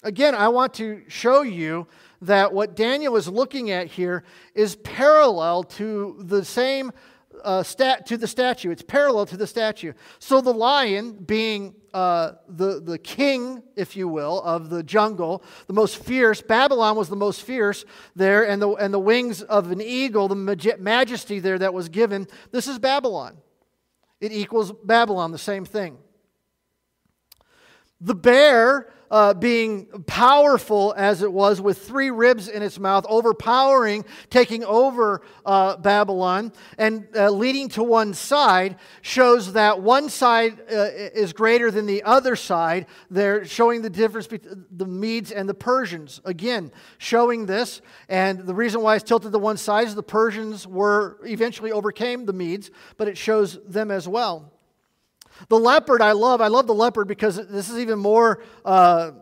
[0.05, 1.89] Again, I want to show you
[2.21, 4.23] that what Daniel is looking at here
[4.55, 6.93] is parallel to the same
[7.45, 8.71] uh, stat to the statue.
[8.71, 9.93] It's parallel to the statue.
[10.19, 15.73] So the lion, being uh, the the king, if you will, of the jungle, the
[15.73, 16.41] most fierce.
[16.41, 17.85] Babylon was the most fierce
[18.17, 21.89] there, and the and the wings of an eagle, the maj- majesty there that was
[21.89, 22.27] given.
[22.51, 23.37] This is Babylon.
[24.21, 25.99] It equals Babylon, the same thing.
[28.01, 34.07] The bear uh, being powerful as it was, with three ribs in its mouth, overpowering,
[34.31, 40.89] taking over uh, Babylon, and uh, leading to one side, shows that one side uh,
[40.95, 42.87] is greater than the other side.
[43.11, 46.23] They're showing the difference between the Medes and the Persians.
[46.25, 47.83] Again, showing this.
[48.09, 52.25] And the reason why it's tilted to one side is the Persians were eventually overcame
[52.25, 54.51] the Medes, but it shows them as well.
[55.49, 56.41] The leopard, I love.
[56.41, 59.13] I love the leopard because this is even more uh,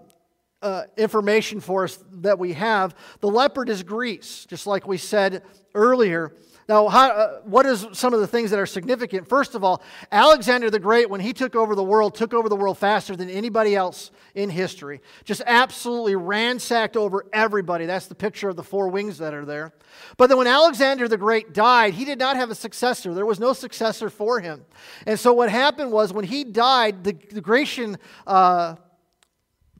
[0.62, 2.94] uh, information for us that we have.
[3.20, 5.42] The leopard is Greece, just like we said
[5.74, 6.34] earlier.
[6.70, 9.28] Now, how, uh, what is some of the things that are significant?
[9.28, 12.54] First of all, Alexander the Great, when he took over the world, took over the
[12.54, 15.00] world faster than anybody else in history.
[15.24, 17.86] Just absolutely ransacked over everybody.
[17.86, 19.72] That's the picture of the four wings that are there.
[20.16, 23.14] But then when Alexander the Great died, he did not have a successor.
[23.14, 24.64] There was no successor for him.
[25.08, 27.98] And so what happened was when he died, the, the Grecian.
[28.28, 28.76] Uh,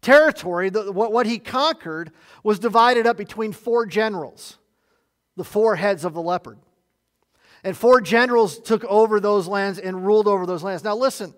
[0.01, 2.11] territory, the, what, what he conquered,
[2.43, 4.57] was divided up between four generals,
[5.37, 6.59] the four heads of the leopard.
[7.65, 10.83] And four generals took over those lands and ruled over those lands.
[10.83, 11.35] Now, listen,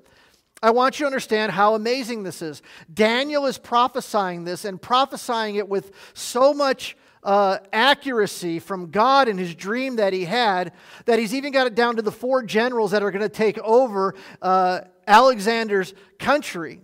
[0.62, 2.62] I want you to understand how amazing this is.
[2.92, 9.38] Daniel is prophesying this and prophesying it with so much uh, accuracy from God in
[9.38, 10.72] his dream that he had
[11.06, 13.58] that he's even got it down to the four generals that are going to take
[13.58, 16.80] over uh, Alexander's country.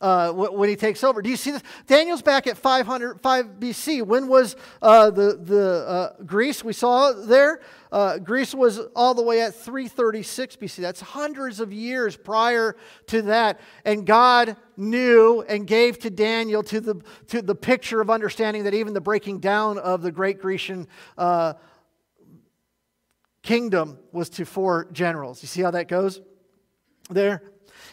[0.00, 1.20] Uh, when he takes over.
[1.20, 1.62] Do you see this?
[1.88, 4.02] Daniel's back at 505 BC.
[4.04, 7.60] When was uh, the, the uh, Greece we saw there?
[7.90, 10.76] Uh, Greece was all the way at 336 BC.
[10.76, 12.76] That's hundreds of years prior
[13.08, 13.58] to that.
[13.84, 18.74] And God knew and gave to Daniel to the, to the picture of understanding that
[18.74, 20.86] even the breaking down of the great Grecian
[21.16, 21.54] uh,
[23.42, 25.42] kingdom was to four generals.
[25.42, 26.20] You see how that goes
[27.10, 27.42] there?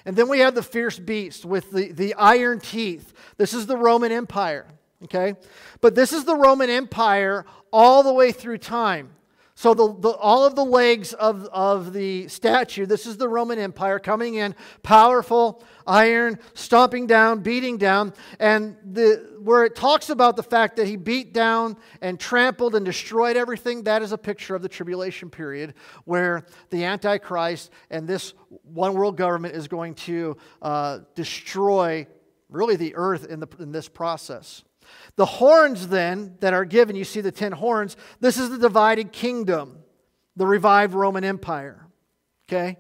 [0.06, 3.14] And then we have the fierce beast with the, the iron teeth.
[3.38, 4.68] This is the Roman Empire,
[5.04, 5.34] okay?
[5.82, 9.10] But this is the Roman Empire all the way through time.
[9.58, 13.58] So, the, the, all of the legs of, of the statue, this is the Roman
[13.58, 14.54] Empire coming in,
[14.84, 18.14] powerful, iron, stomping down, beating down.
[18.40, 22.86] And the, where it talks about the fact that he beat down and trampled and
[22.86, 25.74] destroyed everything, that is a picture of the tribulation period
[26.06, 28.34] where the Antichrist and this
[28.64, 32.08] one world government is going to uh, destroy
[32.50, 34.64] really the earth in, the, in this process.
[35.16, 39.12] The horns, then, that are given, you see the ten horns, this is the divided
[39.12, 39.80] kingdom,
[40.36, 41.88] the revived Roman Empire.
[42.48, 42.78] Okay?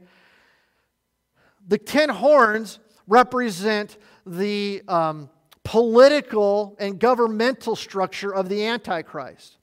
[1.68, 5.30] The ten horns represent the um,
[5.64, 9.58] political and governmental structure of the Antichrist.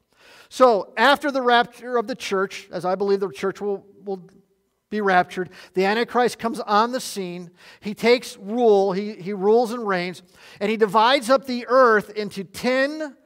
[0.48, 4.22] So, after the rapture of the church, as I believe the church will, will
[4.90, 5.48] be raptured.
[5.72, 7.50] The Antichrist comes on the scene.
[7.80, 10.22] He takes rule, he, he rules and reigns,
[10.60, 13.16] and he divides up the earth into 10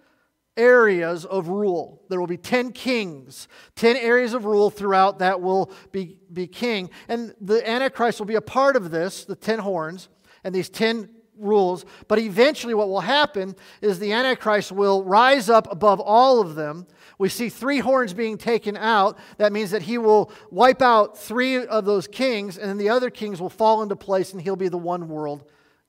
[0.56, 2.02] areas of rule.
[2.08, 6.90] There will be 10 kings, 10 areas of rule throughout that will be, be king.
[7.08, 10.08] And the Antichrist will be a part of this, the 10 horns,
[10.44, 11.84] and these 10 rules.
[12.08, 16.86] But eventually, what will happen is the Antichrist will rise up above all of them
[17.18, 19.18] we see three horns being taken out.
[19.38, 23.10] That means that he will wipe out three of those kings, and then the other
[23.10, 25.44] kings will fall into place, and he'll be the one world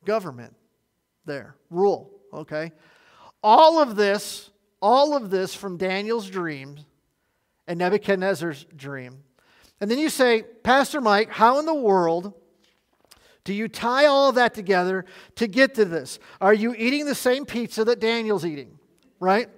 [0.05, 0.55] government
[1.25, 2.71] there, rule, okay?
[3.43, 4.49] All of this,
[4.81, 6.85] all of this from Daniel's dreams
[7.67, 9.23] and Nebuchadnezzar's dream.
[9.79, 12.33] And then you say, Pastor Mike, how in the world
[13.43, 15.05] do you tie all of that together
[15.35, 16.19] to get to this?
[16.41, 18.77] Are you eating the same pizza that Daniel's eating?
[19.19, 19.49] Right?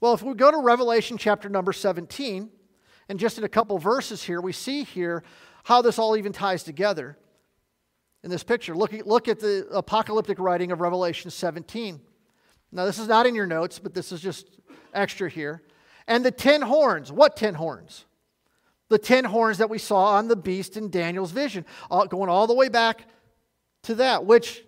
[0.00, 2.50] Well, if we go to Revelation chapter number 17,
[3.08, 5.22] and just in a couple verses here, we see here
[5.64, 7.16] how this all even ties together
[8.22, 8.74] in this picture.
[8.74, 12.00] Look, look at the apocalyptic writing of Revelation 17.
[12.74, 14.48] Now, this is not in your notes, but this is just
[14.92, 15.62] extra here.
[16.08, 17.12] And the ten horns.
[17.12, 18.04] What ten horns?
[18.88, 21.64] The ten horns that we saw on the beast in Daniel's vision,
[22.08, 23.06] going all the way back
[23.84, 24.62] to that, which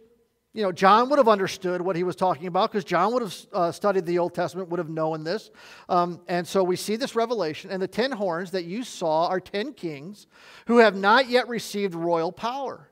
[0.54, 3.36] you know, John would have understood what he was talking about because John would have
[3.52, 5.50] uh, studied the Old Testament, would have known this.
[5.86, 7.70] Um, and so we see this revelation.
[7.70, 10.26] And the ten horns that you saw are ten kings
[10.66, 12.88] who have not yet received royal power,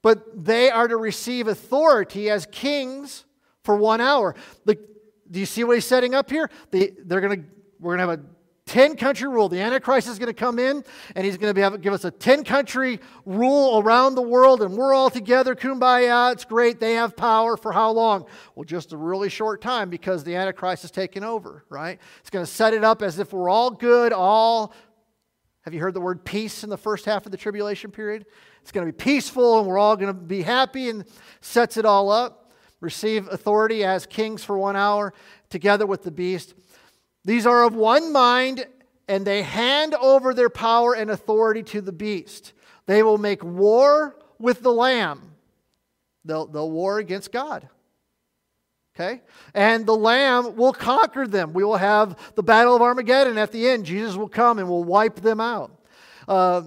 [0.00, 3.26] but they are to receive authority as kings
[3.64, 4.34] for one hour.
[4.66, 6.50] Do you see what he's setting up here?
[6.70, 7.44] The, they're to,
[7.80, 8.22] we're going to have a
[8.66, 9.48] 10 country rule.
[9.48, 10.84] The Antichrist is going to come in
[11.16, 14.94] and he's going to give us a 10 country rule around the world and we're
[14.94, 16.80] all together, kumbaya, it's great.
[16.80, 18.26] They have power for how long?
[18.54, 21.98] Well, just a really short time because the Antichrist is taking over, right?
[22.20, 24.74] It's going to set it up as if we're all good, all.
[25.62, 28.26] Have you heard the word peace in the first half of the tribulation period?
[28.60, 31.04] It's going to be peaceful and we're all going to be happy and
[31.40, 32.41] sets it all up.
[32.82, 35.14] Receive authority as kings for one hour
[35.48, 36.54] together with the beast.
[37.24, 38.66] These are of one mind,
[39.06, 42.52] and they hand over their power and authority to the beast.
[42.86, 45.36] They will make war with the Lamb.
[46.24, 47.68] They'll, they'll war against God.
[48.96, 49.22] Okay?
[49.54, 51.52] And the Lamb will conquer them.
[51.52, 53.86] We will have the Battle of Armageddon at the end.
[53.86, 55.70] Jesus will come and will wipe them out.
[56.26, 56.62] Uh,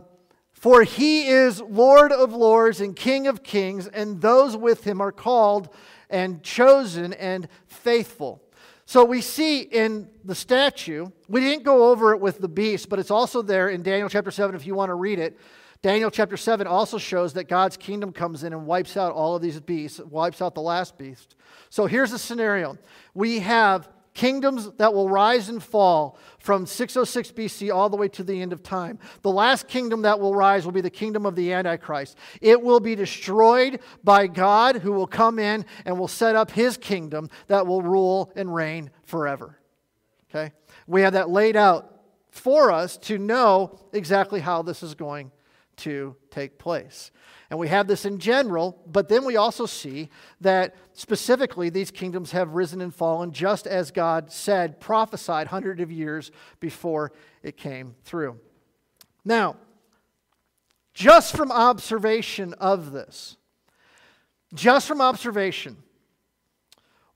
[0.53, 5.11] for he is Lord of lords and King of kings, and those with him are
[5.11, 5.69] called
[6.09, 8.41] and chosen and faithful.
[8.85, 12.99] So we see in the statue, we didn't go over it with the beast, but
[12.99, 15.39] it's also there in Daniel chapter 7 if you want to read it.
[15.81, 19.41] Daniel chapter 7 also shows that God's kingdom comes in and wipes out all of
[19.41, 21.35] these beasts, wipes out the last beast.
[21.69, 22.77] So here's the scenario
[23.13, 28.23] we have kingdoms that will rise and fall from 606 BC all the way to
[28.23, 28.97] the end of time.
[29.21, 32.17] The last kingdom that will rise will be the kingdom of the Antichrist.
[32.41, 36.77] It will be destroyed by God, who will come in and will set up his
[36.77, 39.59] kingdom that will rule and reign forever.
[40.31, 40.53] Okay?
[40.87, 41.91] We have that laid out
[42.29, 45.31] for us to know exactly how this is going
[45.77, 47.11] to take place.
[47.49, 50.09] And we have this in general, but then we also see
[50.41, 55.91] that specifically these kingdoms have risen and fallen just as God said, prophesied hundreds of
[55.91, 57.11] years before
[57.43, 58.39] it came through.
[59.23, 59.57] Now,
[60.93, 63.37] just from observation of this,
[64.53, 65.77] just from observation,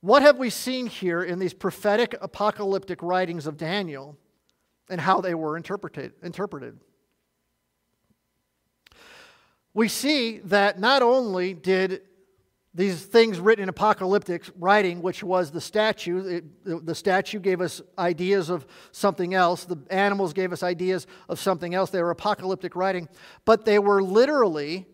[0.02, 4.18] what have we seen here in these prophetic apocalyptic writings of Daniel
[4.90, 6.14] and how they were interpreted?
[6.24, 6.80] interpreted?
[9.74, 12.02] We see that not only did
[12.74, 17.82] these things written in apocalyptic writing, which was the statue, it, the statue gave us
[17.98, 21.90] ideas of something else, the animals gave us ideas of something else.
[21.90, 23.10] They were apocalyptic writing,
[23.44, 24.86] but they were literally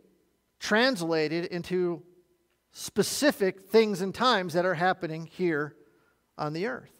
[0.59, 2.01] translated into
[2.71, 5.75] specific things and times that are happening here
[6.37, 6.94] on the earth.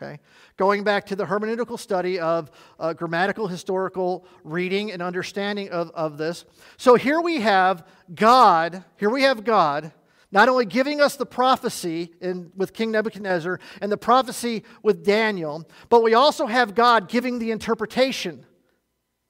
[0.00, 0.20] Okay?
[0.56, 6.18] Going back to the hermeneutical study of uh, grammatical, historical reading and understanding of, of
[6.18, 6.44] this.
[6.76, 9.92] So here we have God, here we have God
[10.32, 15.66] not only giving us the prophecy in, with King Nebuchadnezzar and the prophecy with Daniel,
[15.88, 18.44] but we also have God giving the interpretation,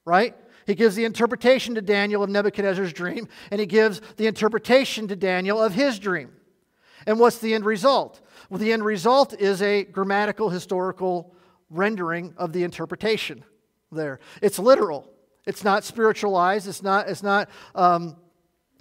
[0.05, 0.35] right?
[0.67, 5.17] He gives the interpretation to Daniel of Nebuchadnezzar's dream, and he gives the interpretation to
[5.17, 6.33] Daniel of his dream.
[7.07, 8.21] And what's the end result?
[8.51, 11.35] Well, the end result is a grammatical, historical
[11.71, 13.45] rendering of the interpretation
[13.93, 14.21] there.
[14.43, 15.09] It's literal.
[15.47, 16.67] It's not spiritualized.
[16.69, 18.17] It's not, it's not um,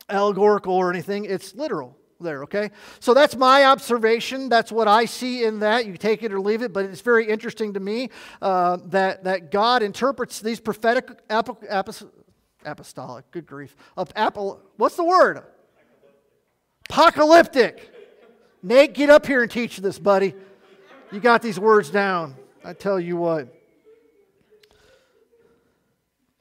[0.10, 1.26] allegorical or anything.
[1.26, 2.72] It's literal there, okay?
[3.00, 4.50] So that's my observation.
[4.50, 5.86] That's what I see in that.
[5.86, 8.10] You take it or leave it, but it's very interesting to me
[8.42, 11.64] uh, that, that God interprets these prophetic ap-
[12.66, 15.44] apostolic, good grief, of apple, what's the word?
[16.90, 17.92] Apocalyptic.
[18.66, 20.34] Nate, get up here and teach this, buddy.
[21.12, 22.36] You got these words down.
[22.64, 23.48] I tell you what.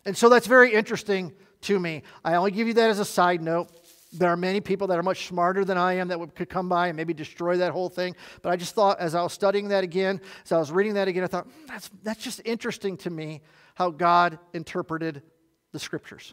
[0.07, 2.03] And so that's very interesting to me.
[2.25, 3.69] I only give you that as a side note.
[4.11, 6.89] There are many people that are much smarter than I am that could come by
[6.89, 8.17] and maybe destroy that whole thing.
[8.41, 11.09] But I just thought, as I was studying that again, as I was reading that
[11.09, 13.43] again, I thought, hmm, that's, that's just interesting to me
[13.75, 15.21] how God interpreted
[15.73, 16.33] the scriptures.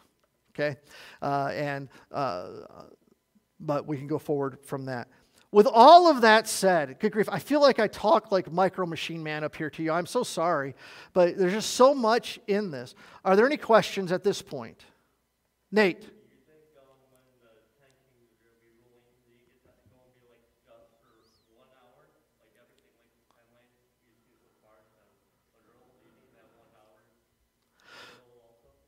[0.54, 0.78] Okay?
[1.22, 2.48] Uh, and, uh,
[3.60, 5.10] but we can go forward from that.
[5.52, 9.22] With all of that said, good grief, I feel like I talk like Micro Machine
[9.22, 9.91] Man up here to you.
[9.91, 10.76] I'm so sorry,
[11.12, 12.95] but there's just so much in this.
[13.26, 14.86] Are there any questions at this point?
[15.70, 16.10] Nate.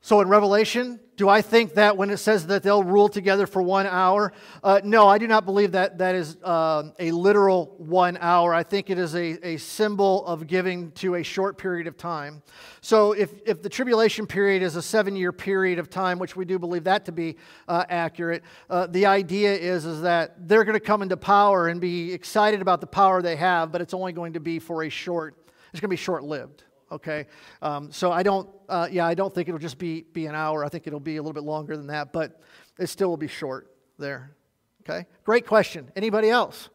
[0.05, 3.61] So in Revelation, do I think that when it says that they'll rule together for
[3.61, 4.34] one hour?
[4.61, 8.53] Uh, no, I do not believe that that is uh, a literal one hour.
[8.53, 12.43] I think it is a, a symbol of giving to a short period of time.
[12.82, 16.43] So if, if the tribulation period is a seven year period of time, which we
[16.43, 17.38] do believe that to be
[17.69, 21.80] uh, accurate, uh, the idea is, is that they're going to come into power and
[21.80, 24.89] be excited about the power they have, but it's only going to be for a
[24.89, 25.38] short,
[25.71, 27.27] it's going to be short lived okay?
[27.61, 30.63] Um, so I don't, uh, yeah, I don't think it'll just be, be an hour.
[30.63, 32.39] I think it'll be a little bit longer than that, but
[32.79, 34.35] it still will be short there,
[34.81, 35.05] okay?
[35.23, 35.91] Great question.
[35.95, 36.69] Anybody else?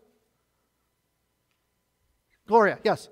[2.47, 3.09] Gloria, yes.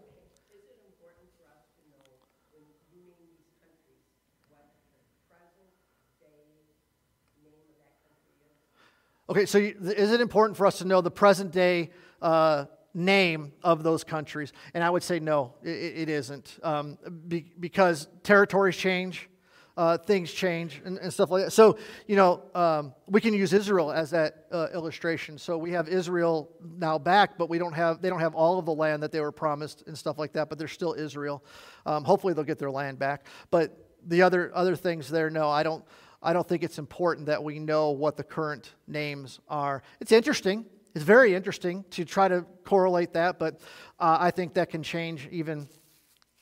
[9.28, 11.90] Okay, so is it important for us to know the present day
[12.22, 12.66] uh,
[12.97, 14.53] name of those countries?
[14.74, 16.59] And I would say no, it, it isn't.
[16.62, 19.28] Um, be, because territories change,
[19.76, 21.51] uh, things change, and, and, stuff like that.
[21.51, 21.76] So,
[22.07, 25.36] you know, um, we can use Israel as that uh, illustration.
[25.36, 28.64] So we have Israel now back, but we don't have, they don't have all of
[28.64, 31.44] the land that they were promised and stuff like that, but they're still Israel.
[31.84, 33.26] Um, hopefully they'll get their land back.
[33.51, 33.76] But
[34.07, 35.84] the other, other things there, no, I don't.
[36.22, 39.82] I don't think it's important that we know what the current names are.
[40.01, 40.64] It's interesting.
[40.97, 43.61] It's very interesting to try to correlate that, but
[44.01, 45.68] uh, I think that can change even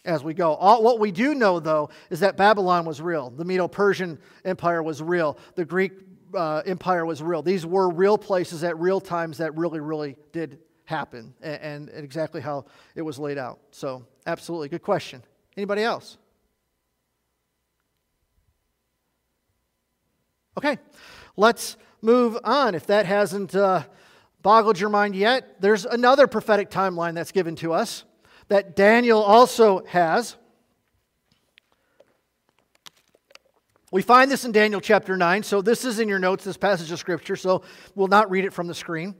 [0.04, 0.54] as we go.
[0.54, 3.30] All, what we do know, though, is that Babylon was real.
[3.30, 5.38] The Medo Persian Empire was real.
[5.56, 5.90] The Greek
[6.32, 7.42] uh, Empire was real.
[7.42, 12.40] These were real places at real times that really, really did happen, and, and exactly
[12.40, 13.58] how it was laid out.
[13.72, 14.68] So, absolutely.
[14.68, 15.20] Good question.
[15.56, 16.16] Anybody else?
[20.56, 20.78] Okay,
[21.36, 22.76] let's move on.
[22.76, 23.56] If that hasn't.
[23.56, 23.82] Uh,
[24.44, 28.04] boggled your mind yet, there's another prophetic timeline that's given to us
[28.46, 30.36] that Daniel also has.
[33.90, 35.42] We find this in Daniel chapter 9.
[35.44, 37.62] So, this is in your notes, this passage of Scripture, so
[37.94, 39.14] we'll not read it from the screen.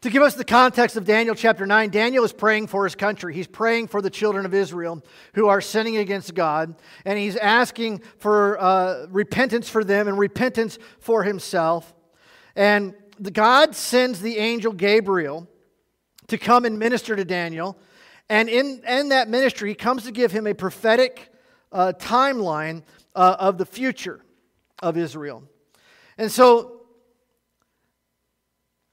[0.00, 3.34] To give us the context of Daniel chapter 9, Daniel is praying for his country.
[3.34, 5.02] He's praying for the children of Israel
[5.34, 6.74] who are sinning against God,
[7.04, 11.94] and he's asking for uh, repentance for them and repentance for himself.
[12.56, 12.94] And
[13.32, 15.48] God sends the angel Gabriel
[16.28, 17.78] to come and minister to Daniel.
[18.28, 21.32] And in, in that ministry, he comes to give him a prophetic
[21.72, 22.82] uh, timeline
[23.14, 24.24] uh, of the future
[24.82, 25.42] of Israel.
[26.16, 26.70] And so,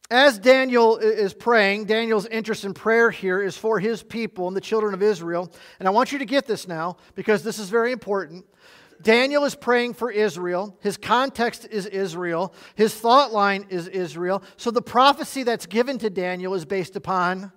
[0.09, 4.61] as Daniel is praying, Daniel's interest in prayer here is for his people and the
[4.61, 5.49] children of Israel.
[5.79, 8.45] And I want you to get this now because this is very important.
[9.03, 10.77] Daniel is praying for Israel.
[10.81, 12.53] His context is Israel.
[12.75, 14.43] His thought line is Israel.
[14.57, 17.51] So the prophecy that's given to Daniel is based upon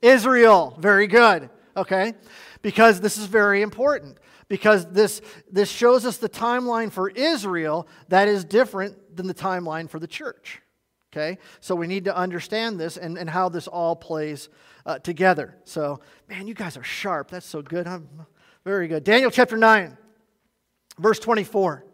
[0.00, 0.76] Israel.
[0.78, 1.50] Very good.
[1.76, 2.14] Okay?
[2.62, 4.18] Because this is very important.
[4.48, 9.88] Because this, this shows us the timeline for Israel that is different than the timeline
[9.88, 10.60] for the church.
[11.12, 11.38] Okay?
[11.60, 14.48] So we need to understand this and, and how this all plays
[14.84, 15.56] uh, together.
[15.64, 17.30] So, man, you guys are sharp.
[17.30, 17.86] That's so good.
[17.86, 18.08] I'm,
[18.64, 19.02] very good.
[19.02, 19.96] Daniel chapter 9.
[20.98, 21.84] Verse 24.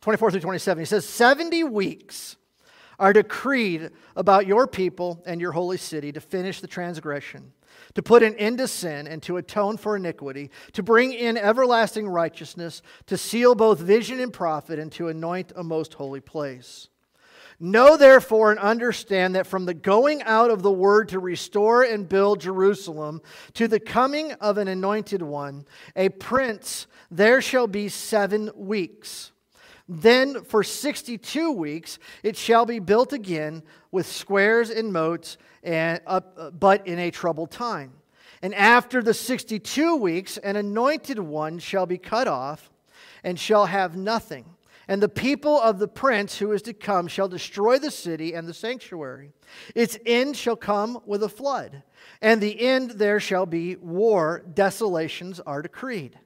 [0.00, 0.80] 24 through 27.
[0.80, 2.36] He says, 70 weeks
[2.98, 7.52] are decreed about your people and your holy city to finish the transgression,
[7.94, 12.08] to put an end to sin and to atone for iniquity, to bring in everlasting
[12.08, 16.88] righteousness, to seal both vision and prophet, and to anoint a most holy place.
[17.62, 22.08] Know therefore and understand that from the going out of the word to restore and
[22.08, 23.20] build Jerusalem
[23.52, 29.32] to the coming of an anointed one, a prince, there shall be seven weeks.
[29.86, 36.20] Then for 62 weeks it shall be built again with squares and moats, and, uh,
[36.58, 37.92] but in a troubled time.
[38.40, 42.70] And after the 62 weeks, an anointed one shall be cut off
[43.22, 44.46] and shall have nothing
[44.90, 48.48] and the people of the prince who is to come shall destroy the city and
[48.48, 49.30] the sanctuary.
[49.72, 51.84] Its end shall come with a flood,
[52.20, 56.18] and the end there shall be war, desolations are decreed.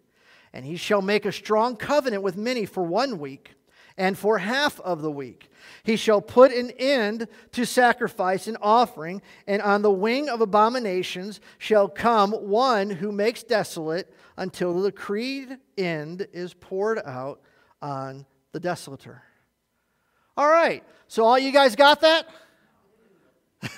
[0.54, 3.50] And he shall make a strong covenant with many for one week,
[3.98, 5.50] and for half of the week.
[5.82, 11.38] He shall put an end to sacrifice and offering, and on the wing of abominations
[11.58, 17.42] shall come one who makes desolate until the decreed end is poured out
[17.82, 18.24] on
[18.54, 19.18] the desolator.
[20.36, 22.26] All right, so all you guys got that?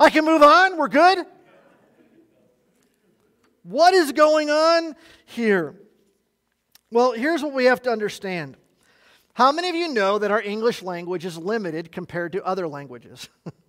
[0.00, 0.76] I can move on?
[0.76, 1.24] We're good?
[3.62, 5.74] What is going on here?
[6.90, 8.56] Well, here's what we have to understand.
[9.34, 13.28] How many of you know that our English language is limited compared to other languages?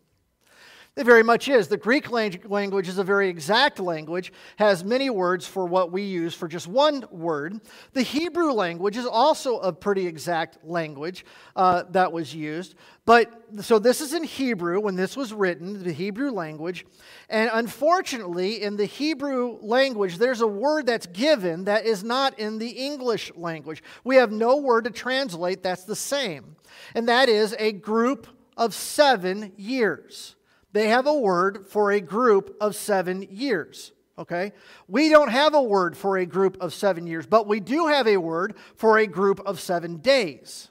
[0.98, 1.68] It very much is.
[1.68, 6.34] The Greek language is a very exact language, has many words for what we use
[6.34, 7.62] for just one word.
[7.94, 11.24] The Hebrew language is also a pretty exact language
[11.56, 12.74] uh, that was used.
[13.06, 13.32] But
[13.62, 16.84] so this is in Hebrew when this was written, the Hebrew language.
[17.30, 22.58] And unfortunately, in the Hebrew language, there's a word that's given that is not in
[22.58, 23.84] the English language.
[24.04, 26.56] We have no word to translate that's the same.
[26.96, 28.26] And that is a group
[28.58, 30.34] of seven years
[30.78, 33.92] they have a word for a group of seven years.
[34.20, 34.54] Okay?
[34.88, 38.08] We don't have a word for a group of seven years, but we do have
[38.08, 40.70] a word for a group of seven days.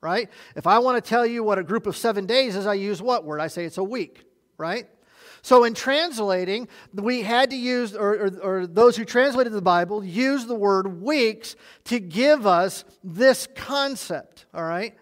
[0.00, 0.28] Right?
[0.54, 3.02] If I want to tell you what a group of seven days is, I use
[3.02, 3.40] what word?
[3.40, 4.24] I say it's a week.
[4.58, 4.88] Right?
[5.42, 10.02] So, in translating, we had to use, or, or, or, those who translated the Bible,
[10.02, 11.54] use the word weeks
[11.84, 14.96] to give us this concept, all right?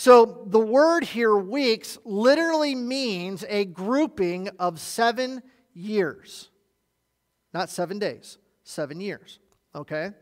[0.00, 5.42] So the word here, weeks, literally means a grouping of seven
[5.74, 6.48] years.
[7.52, 9.40] Not seven days, seven years.
[9.74, 10.12] Okay?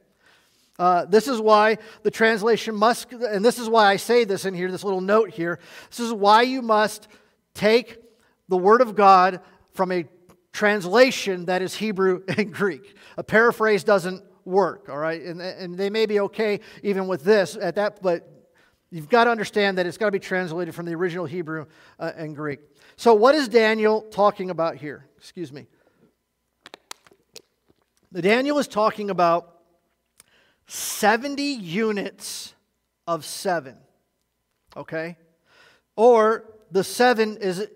[0.81, 4.53] Uh, this is why the translation must, and this is why I say this in
[4.53, 5.61] here, this little note here.
[5.91, 7.07] This is why you must
[7.55, 7.99] take
[8.49, 9.43] the Word of God
[9.75, 10.07] from a
[10.53, 12.97] translation that is Hebrew and Greek.
[13.17, 15.23] A paraphrase doesn't work, all right?
[15.23, 18.38] And, and they may be okay even with this at that, but
[18.91, 21.67] You've got to understand that it's got to be translated from the original Hebrew
[21.99, 22.61] uh, and Greek.
[22.97, 25.07] So, what is Daniel talking about here?
[25.19, 25.67] Excuse me.
[28.11, 29.59] The Daniel is talking about
[30.67, 32.55] 70 units
[33.07, 33.77] of seven.
[34.77, 35.17] Okay?
[35.95, 37.67] Or the seven is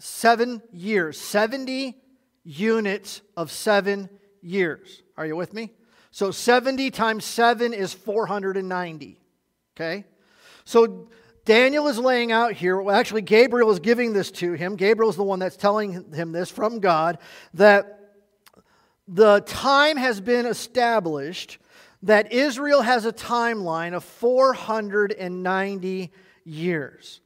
[0.00, 1.18] seven years.
[1.20, 1.96] 70
[2.44, 4.08] units of seven
[4.40, 5.02] years.
[5.16, 5.70] Are you with me?
[6.10, 9.20] So 70 times 7 is 490.
[9.76, 10.04] Okay?
[10.68, 11.08] So
[11.46, 14.76] Daniel is laying out here, well, actually, Gabriel is giving this to him.
[14.76, 17.16] Gabriel is the one that's telling him this from God
[17.54, 18.18] that
[19.08, 21.56] the time has been established
[22.02, 26.12] that Israel has a timeline of 490
[26.44, 27.22] years.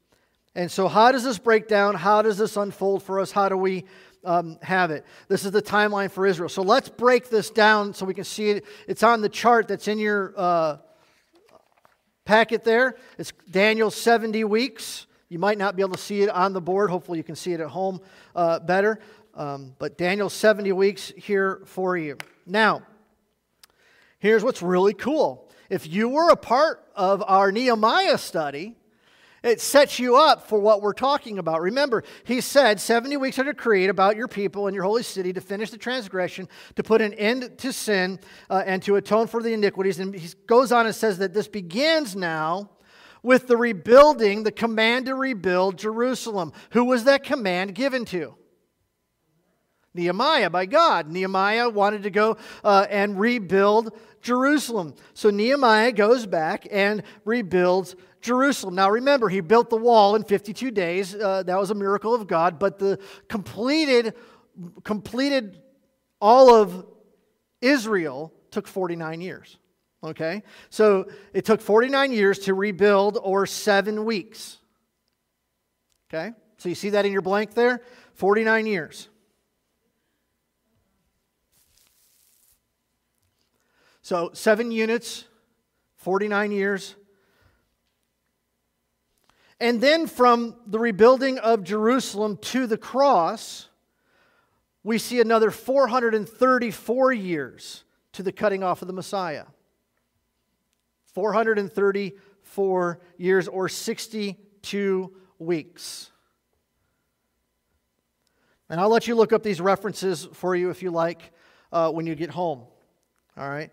[0.55, 1.97] And so, how does this break down?
[1.97, 3.33] How does this unfold for us?
[3.33, 3.87] How do we
[4.25, 5.05] um, have it?
[5.27, 6.49] This is the timeline for Israel.
[6.49, 8.65] So, let's break this down so we can see it.
[8.87, 10.33] It's on the chart that's in your.
[10.37, 10.77] Uh,
[12.25, 12.97] packet there.
[13.19, 15.07] It's Daniel 70 weeks.
[15.29, 16.91] You might not be able to see it on the board.
[16.91, 18.01] Hopefully, you can see it at home
[18.37, 18.99] uh, better.
[19.35, 22.19] Um, but Daniel 70 weeks here for you.
[22.47, 22.83] Now,
[24.19, 25.49] here's what's really cool.
[25.71, 28.77] If you were a part of our Nehemiah study,
[29.43, 31.61] it sets you up for what we're talking about.
[31.61, 35.41] Remember, he said 70 weeks are decreed about your people and your holy city to
[35.41, 38.21] finish the transgression, to put an end to sin,
[38.51, 39.99] uh, and to atone for the iniquities.
[39.99, 42.71] And he goes on and says that this begins now
[43.23, 46.53] with the rebuilding, the command to rebuild Jerusalem.
[46.71, 48.35] Who was that command given to?
[49.95, 51.09] Nehemiah by God.
[51.11, 54.95] Nehemiah wanted to go uh, and rebuild Jerusalem.
[55.15, 58.75] So Nehemiah goes back and rebuilds Jerusalem.
[58.75, 61.15] Now remember, he built the wall in 52 days.
[61.15, 62.99] Uh, that was a miracle of God, but the
[63.29, 64.15] completed
[64.85, 65.61] completed
[66.21, 66.87] all of
[67.61, 69.59] Israel took 49 years.
[70.05, 70.43] Okay?
[70.71, 74.59] So it took 49 years to rebuild or 7 weeks.
[76.13, 76.33] Okay?
[76.59, 77.83] So you see that in your blank there?
[78.15, 79.09] 49 years.
[84.05, 85.25] So, seven units,
[85.99, 86.97] 49 years.
[89.63, 93.69] And then from the rebuilding of Jerusalem to the cross,
[94.83, 99.45] we see another 434 years to the cutting off of the Messiah.
[101.15, 106.11] 434 years or 62 weeks.
[108.69, 111.31] And I'll let you look up these references for you if you like
[111.71, 112.65] uh, when you get home.
[113.37, 113.71] All right?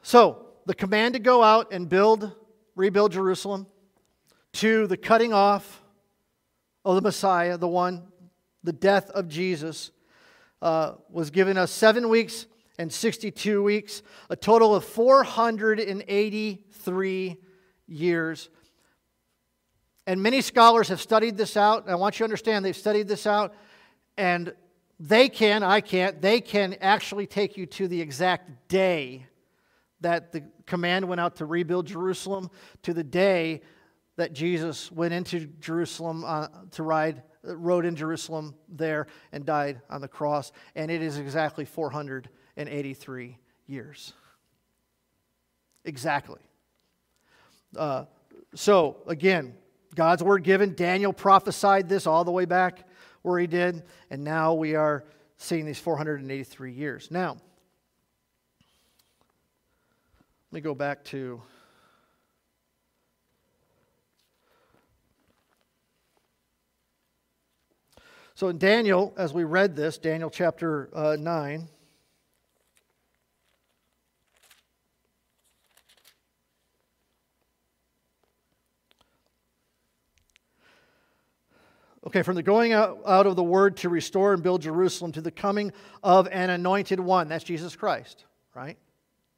[0.00, 2.32] So, the command to go out and build,
[2.74, 3.66] rebuild Jerusalem,
[4.56, 5.82] to the cutting off
[6.82, 8.04] of the Messiah, the one,
[8.64, 9.90] the death of Jesus,
[10.62, 12.46] uh, was given us seven weeks
[12.78, 14.00] and 62 weeks,
[14.30, 17.36] a total of 483
[17.86, 18.48] years.
[20.06, 21.90] And many scholars have studied this out.
[21.90, 23.54] I want you to understand they've studied this out,
[24.16, 24.54] and
[24.98, 29.26] they can, I can't, they can actually take you to the exact day
[30.00, 32.48] that the command went out to rebuild Jerusalem
[32.84, 33.60] to the day
[34.16, 40.00] that Jesus went into Jerusalem uh, to ride, rode in Jerusalem there and died on
[40.00, 40.52] the cross.
[40.74, 44.12] And it is exactly 483 years.
[45.84, 46.40] Exactly.
[47.76, 48.06] Uh,
[48.54, 49.54] so, again,
[49.94, 50.74] God's word given.
[50.74, 52.88] Daniel prophesied this all the way back
[53.22, 55.04] where he did, and now we are
[55.36, 57.08] seeing these 483 years.
[57.10, 57.36] Now,
[60.50, 61.42] let me go back to
[68.36, 71.68] So in Daniel, as we read this, Daniel chapter uh, 9,
[82.06, 85.32] Okay, from the going out, of the word to restore and build Jerusalem to the
[85.32, 85.72] coming
[86.04, 87.28] of an anointed one.
[87.28, 88.76] That's Jesus Christ, right?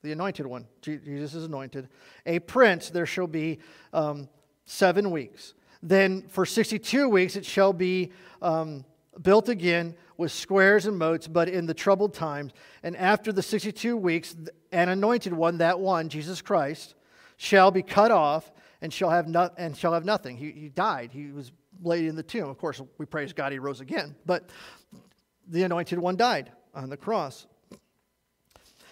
[0.03, 0.67] The anointed one.
[0.83, 1.89] Jesus is anointed.
[2.27, 3.61] A prince, there shall be
[3.93, 4.29] um,
[4.67, 5.55] seven weeks.
[5.83, 8.13] Then for 62 weeks it shall be
[8.43, 8.85] um,
[9.21, 12.53] built again with squares and moats, but in the troubled times.
[12.83, 14.37] And after the 62 weeks,
[14.73, 16.95] an anointed one, that one, Jesus Christ,
[17.37, 18.51] shall be cut off
[18.81, 20.37] and shall have, no, and shall have nothing.
[20.37, 21.11] He, he died.
[21.13, 21.53] He was
[21.83, 22.49] laid in the tomb.
[22.49, 24.17] Of course, we praise God, he rose again.
[24.27, 24.51] But
[25.47, 27.47] the anointed one died on the cross.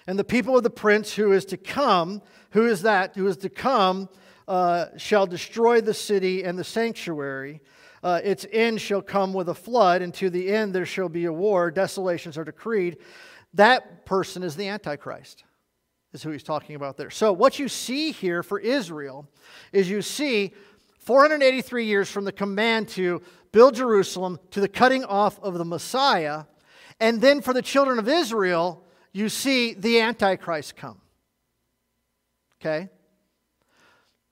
[0.06, 3.16] And the people of the prince who is to come, who is that?
[3.16, 4.08] Who is to come,
[4.48, 7.60] uh, shall destroy the city and the sanctuary.
[8.02, 11.24] Uh, its end shall come with a flood, and to the end there shall be
[11.24, 11.70] a war.
[11.70, 12.98] Desolations are decreed.
[13.54, 15.44] That person is the Antichrist,
[16.12, 17.10] is who he's talking about there.
[17.10, 19.28] So, what you see here for Israel
[19.72, 20.52] is you see
[20.98, 23.22] 483 years from the command to
[23.52, 26.44] build Jerusalem to the cutting off of the Messiah.
[27.00, 31.00] And then for the children of Israel, you see the Antichrist come.
[32.60, 32.88] Okay?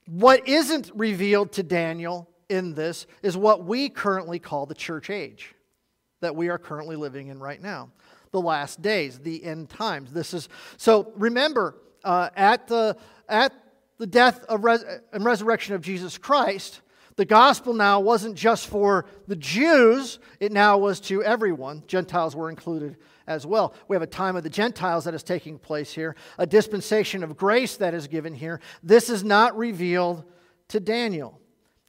[0.07, 5.55] What isn't revealed to Daniel in this is what we currently call the church age
[6.21, 7.91] that we are currently living in right now
[8.31, 12.97] the last days the end times this is so remember uh, at the
[13.29, 13.53] at
[13.99, 16.81] the death res- and resurrection of Jesus Christ,
[17.17, 21.85] the gospel now wasn't just for the Jews, it now was to everyone.
[21.87, 22.97] Gentiles were included
[23.27, 23.75] as well.
[23.89, 27.37] We have a time of the Gentiles that is taking place here, a dispensation of
[27.37, 28.61] grace that is given here.
[28.83, 30.25] This is not revealed
[30.69, 31.41] to Daniel.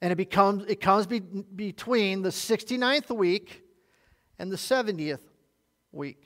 [0.02, 3.64] And it, becomes, it comes be, between the 69th week
[4.38, 5.22] and the 70th
[5.92, 6.24] week.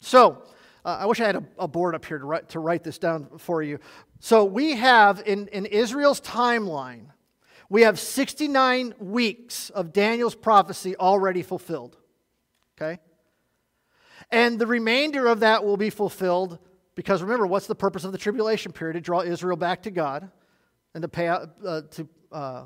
[0.00, 0.42] So,
[0.84, 2.98] uh, I wish I had a, a, board up here to write, to write this
[2.98, 3.78] down for you.
[4.20, 7.06] So we have in, in Israel's timeline,
[7.68, 11.98] we have 69 weeks of Daniel's prophecy already fulfilled.
[12.80, 13.00] Okay?
[14.30, 16.58] And the remainder of that will be fulfilled
[16.94, 18.94] because remember, what's the purpose of the tribulation period?
[18.94, 20.30] To draw Israel back to God
[20.94, 21.46] and to pay, uh,
[21.92, 22.64] to, uh,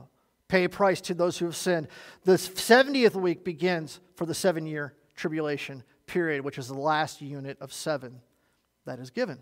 [0.48, 1.88] pay a price to those who have sinned.
[2.24, 7.58] The 70th week begins for the seven year tribulation period, which is the last unit
[7.60, 8.20] of seven
[8.86, 9.38] that is given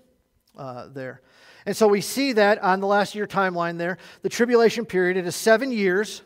[0.56, 1.22] uh, there.
[1.66, 3.98] And so we see that on the last year timeline there.
[4.22, 6.22] The tribulation period, it is seven years,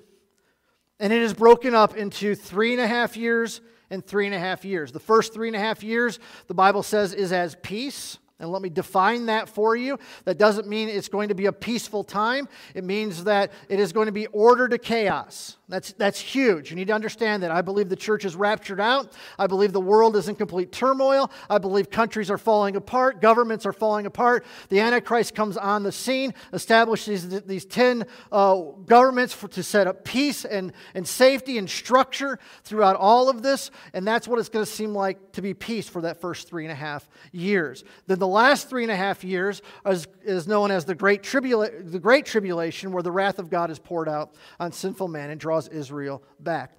[0.98, 3.60] and it is broken up into three and a half years
[3.94, 4.92] and three and a half years.
[4.92, 6.18] The first three and a half years,
[6.48, 8.18] the Bible says, is as peace.
[8.40, 9.98] And let me define that for you.
[10.24, 12.48] That doesn't mean it's going to be a peaceful time.
[12.74, 15.56] It means that it is going to be order to chaos.
[15.68, 16.68] That's, that's huge.
[16.68, 17.50] You need to understand that.
[17.50, 19.12] I believe the church is raptured out.
[19.38, 21.30] I believe the world is in complete turmoil.
[21.48, 23.22] I believe countries are falling apart.
[23.22, 24.44] Governments are falling apart.
[24.68, 29.86] The Antichrist comes on the scene, establishes these, these 10 uh, governments for, to set
[29.86, 33.70] up peace and, and safety and structure throughout all of this.
[33.94, 36.64] And that's what it's going to seem like to be peace for that first three
[36.64, 37.84] and a half years.
[38.06, 41.90] Then the last three and a half years is, is known as the great, tribula-
[41.90, 45.40] the great Tribulation, where the wrath of God is poured out on sinful man and
[45.40, 46.72] draws Israel back.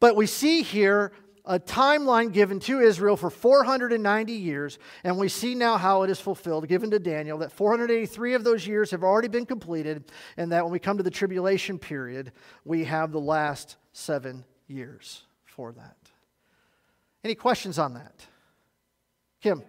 [0.00, 1.12] But we see here
[1.46, 6.20] a timeline given to Israel for 490 years, and we see now how it is
[6.20, 10.64] fulfilled, given to Daniel, that 483 of those years have already been completed, and that
[10.64, 12.32] when we come to the tribulation period,
[12.64, 15.96] we have the last seven years for that.
[17.22, 18.26] Any questions on that?
[19.40, 19.62] Kim?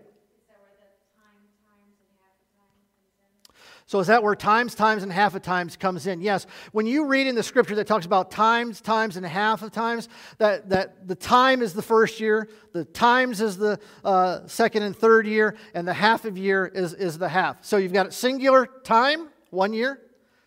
[3.87, 6.19] So is that where times, times, and half of times comes in?
[6.19, 6.45] Yes.
[6.73, 10.09] When you read in the scripture that talks about times, times, and half of times,
[10.39, 14.93] that, that the time is the first year, the times is the uh, second and
[14.93, 17.63] third year, and the half of year is, is the half.
[17.63, 20.01] So you've got a singular time, one year,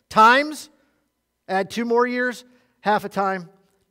[0.07, 0.69] times,
[1.47, 2.45] add two more years,
[2.81, 3.49] half a time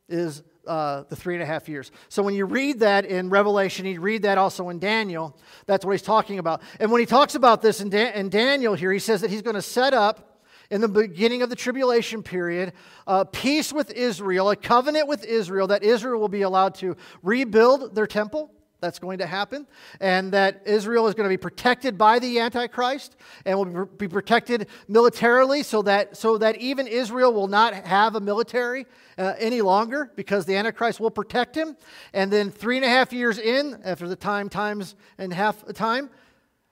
[0.08, 1.90] is uh, the three and a half years.
[2.08, 5.90] So when you read that in Revelation, you read that also in Daniel, that's what
[5.90, 6.62] he's talking about.
[6.78, 9.56] And when he talks about this in, in Daniel here, he says that he's going
[9.56, 10.40] to set up
[10.70, 12.72] in the beginning of the tribulation period,
[13.08, 17.96] uh, peace with Israel, a covenant with Israel, that Israel will be allowed to rebuild
[17.96, 19.66] their temple, that's going to happen,
[20.00, 24.68] and that Israel is going to be protected by the Antichrist and will be protected
[24.88, 28.86] militarily so that, so that even Israel will not have a military
[29.18, 31.76] uh, any longer because the Antichrist will protect him.
[32.12, 35.72] And then three and a half years in, after the time, times and half a
[35.72, 36.10] time,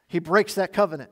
[0.07, 1.11] he breaks that covenant.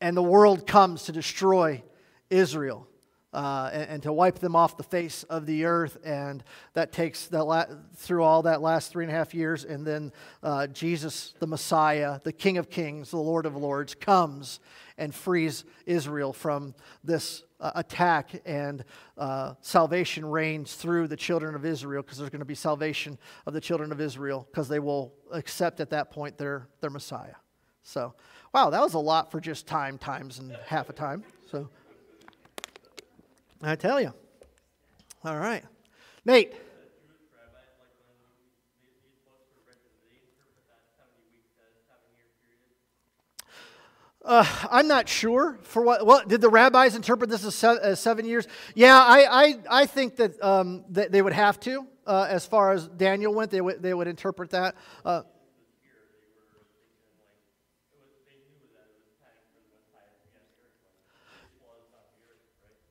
[0.00, 1.82] And the world comes to destroy
[2.30, 2.88] Israel
[3.34, 5.98] uh, and, and, to wipe them off the face of the earth.
[6.04, 6.42] And
[6.74, 7.66] that takes that la-
[7.96, 9.64] through all that last three and a half years.
[9.64, 10.12] And then
[10.42, 14.60] uh, Jesus, the Messiah, the King of Kings, the Lord of Lords, comes
[14.96, 18.40] and frees Israel from this uh, attack.
[18.46, 18.84] And
[19.18, 23.52] uh, salvation reigns through the children of Israel because there's going to be salvation of
[23.52, 27.34] the children of Israel because they will accept at that point their, their Messiah.
[27.82, 28.14] So,
[28.52, 31.24] wow, that was a lot for just time, times, and half a time.
[31.50, 31.68] So.
[33.66, 34.12] I tell you.
[35.24, 35.64] All right.
[36.24, 36.52] Nate.
[44.22, 46.06] Uh, I'm not sure for what.
[46.06, 48.46] Well, did the rabbis interpret this as, se- as seven years?
[48.74, 51.86] Yeah, I, I, I think that, um, that they would have to.
[52.06, 54.76] Uh, as far as Daniel went, they would, they would interpret that.
[55.04, 55.22] Uh,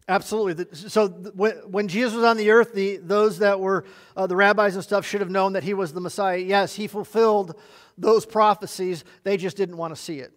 [0.08, 0.66] Absolutely.
[0.74, 3.86] So when Jesus was on the earth, the, those that were
[4.18, 6.38] uh, the rabbis and stuff should have known that he was the Messiah.
[6.38, 7.58] Yes, he fulfilled
[7.98, 9.06] those prophecies.
[9.24, 10.34] They just didn't want to see it.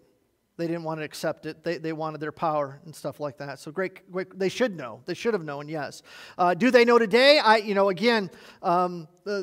[0.56, 1.64] They didn't want to accept it.
[1.64, 3.58] They, they wanted their power and stuff like that.
[3.58, 5.02] So great, great they should know.
[5.04, 6.02] They should have known, yes.
[6.38, 7.38] Uh, do they know today?
[7.38, 8.30] I, you know, again,
[8.62, 9.42] um, uh,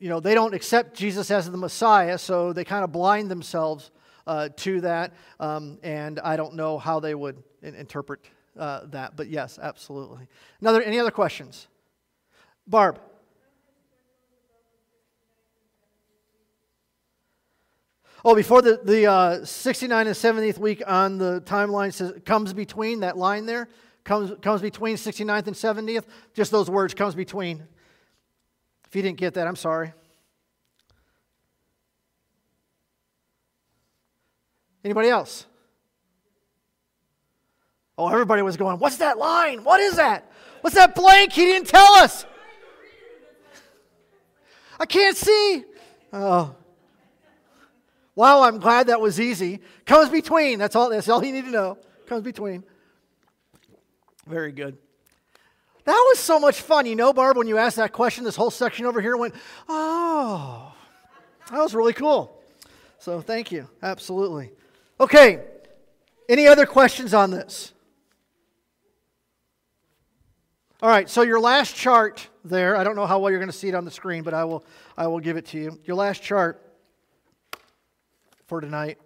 [0.00, 3.90] you know, they don't accept Jesus as the Messiah, so they kind of blind themselves
[4.26, 5.12] uh, to that.
[5.38, 8.20] Um, and I don't know how they would interpret
[8.58, 9.16] uh, that.
[9.16, 10.28] But yes, absolutely.
[10.60, 11.68] Another, any other questions?
[12.66, 13.00] Barb.
[18.24, 23.00] Oh, before the, the uh, 69 and 70th week on the timeline says comes between,
[23.00, 23.68] that line there,
[24.04, 26.04] comes, comes between 69th and 70th.
[26.34, 27.62] Just those words, comes between.
[28.88, 29.92] If you didn't get that, I'm sorry.
[34.84, 35.46] Anybody else?
[37.98, 39.64] Oh, everybody was going, What's that line?
[39.64, 40.30] What is that?
[40.60, 41.32] What's that blank?
[41.32, 42.24] He didn't tell us.
[44.78, 45.64] I can't see.
[46.12, 46.54] Oh.
[48.14, 49.60] Wow, I'm glad that was easy.
[49.84, 50.58] Comes between.
[50.58, 51.78] That's all, that's all you need to know.
[52.06, 52.64] Comes between.
[54.26, 54.78] Very good.
[55.84, 56.86] That was so much fun.
[56.86, 59.34] You know, Barb, when you asked that question, this whole section over here went,
[59.68, 60.72] oh,
[61.50, 62.42] that was really cool.
[62.98, 63.68] So thank you.
[63.82, 64.50] Absolutely.
[65.00, 65.44] Okay.
[66.28, 67.72] Any other questions on this?
[70.80, 73.56] All right, so your last chart there, I don't know how well you're going to
[73.56, 74.64] see it on the screen, but I will,
[74.96, 75.80] I will give it to you.
[75.84, 76.62] Your last chart
[78.46, 78.96] for tonight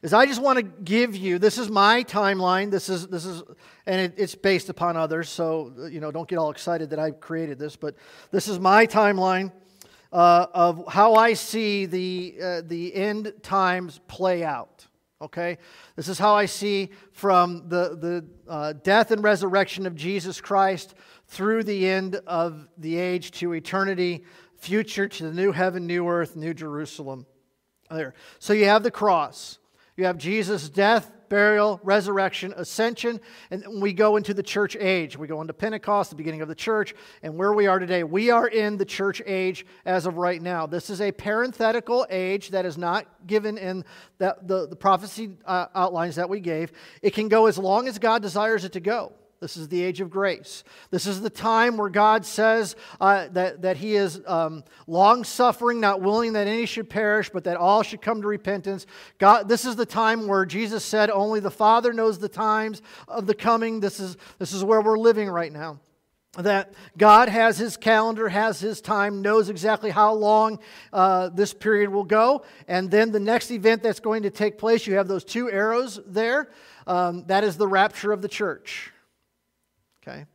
[0.00, 3.42] is I just want to give you, this is my timeline, this is, this is
[3.84, 7.10] and it, it's based upon others, so, you know, don't get all excited that I
[7.10, 7.94] created this, but
[8.30, 9.52] this is my timeline
[10.10, 14.87] uh, of how I see the, uh, the end times play out.
[15.20, 15.58] Okay?
[15.96, 20.94] This is how I see from the, the uh, death and resurrection of Jesus Christ
[21.26, 24.24] through the end of the age to eternity,
[24.56, 27.26] future to the new heaven, new earth, new Jerusalem.
[27.90, 28.14] There.
[28.38, 29.58] So you have the cross.
[29.96, 33.20] You have Jesus' death, burial, resurrection, ascension,
[33.50, 35.16] and we go into the church age.
[35.16, 38.04] We go into Pentecost, the beginning of the church, and where we are today.
[38.04, 40.66] We are in the church age as of right now.
[40.66, 43.84] This is a parenthetical age that is not given in
[44.18, 46.72] the, the, the prophecy uh, outlines that we gave.
[47.02, 49.12] It can go as long as God desires it to go.
[49.40, 50.64] This is the age of grace.
[50.90, 55.78] This is the time where God says uh, that, that He is um, long suffering,
[55.78, 58.84] not willing that any should perish, but that all should come to repentance.
[59.18, 63.26] God, this is the time where Jesus said, Only the Father knows the times of
[63.26, 63.78] the coming.
[63.78, 65.78] This is, this is where we're living right now.
[66.36, 70.58] That God has His calendar, has His time, knows exactly how long
[70.92, 72.42] uh, this period will go.
[72.66, 76.00] And then the next event that's going to take place, you have those two arrows
[76.06, 76.50] there.
[76.88, 78.92] Um, that is the rapture of the church.
[80.08, 80.26] Okay?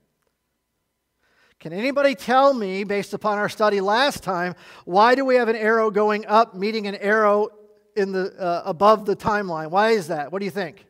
[1.59, 4.53] Can anybody tell me, based upon our study last time,
[4.85, 7.49] why do we have an arrow going up, meeting an arrow
[7.95, 9.69] in the, uh, above the timeline?
[9.69, 10.31] Why is that?
[10.31, 10.85] What do you think?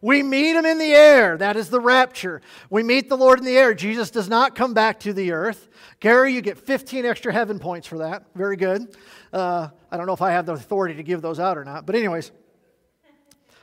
[0.00, 1.36] We meet him in the air.
[1.38, 2.40] That is the rapture.
[2.70, 3.74] We meet the Lord in the air.
[3.74, 5.68] Jesus does not come back to the earth.
[5.98, 8.26] Gary, you get 15 extra heaven points for that.
[8.34, 8.94] Very good.
[9.32, 11.86] Uh, I don't know if I have the authority to give those out or not.
[11.86, 12.30] But, anyways,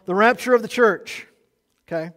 [0.05, 1.27] the rapture of the church.
[1.87, 2.11] Okay?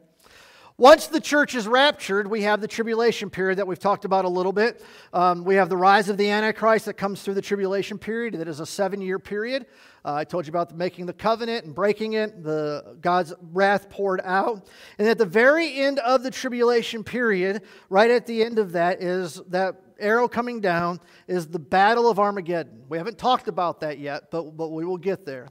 [0.78, 4.28] Once the church is raptured, we have the tribulation period that we've talked about a
[4.28, 4.84] little bit.
[5.10, 8.34] Um, we have the rise of the Antichrist that comes through the tribulation period.
[8.34, 9.64] That is a seven year period.
[10.04, 13.88] Uh, I told you about the making the covenant and breaking it, the God's wrath
[13.88, 14.68] poured out.
[14.98, 19.00] And at the very end of the tribulation period, right at the end of that,
[19.00, 22.82] is that arrow coming down, is the battle of Armageddon.
[22.90, 25.48] We haven't talked about that yet, but, but we will get there.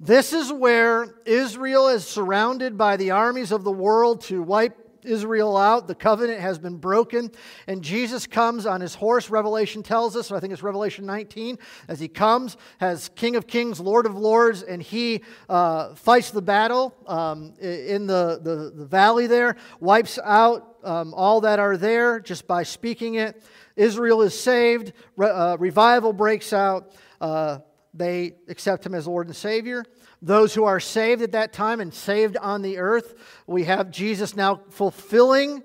[0.00, 5.56] This is where Israel is surrounded by the armies of the world to wipe Israel
[5.56, 5.88] out.
[5.88, 7.32] The covenant has been broken.
[7.66, 11.98] And Jesus comes on his horse, Revelation tells us, I think it's Revelation 19, as
[11.98, 16.94] he comes as King of Kings, Lord of Lords, and he uh, fights the battle
[17.08, 22.46] um, in the, the, the, valley there, wipes out um, all that are there just
[22.46, 23.42] by speaking it.
[23.74, 26.92] Israel is saved, Re- uh, revival breaks out.
[27.20, 27.58] Uh,
[27.98, 29.84] they accept him as Lord and Savior.
[30.22, 33.14] Those who are saved at that time and saved on the earth,
[33.46, 35.62] we have Jesus now fulfilling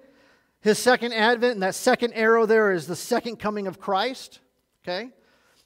[0.61, 4.39] his second advent, and that second arrow there is the second coming of Christ.
[4.83, 5.09] Okay?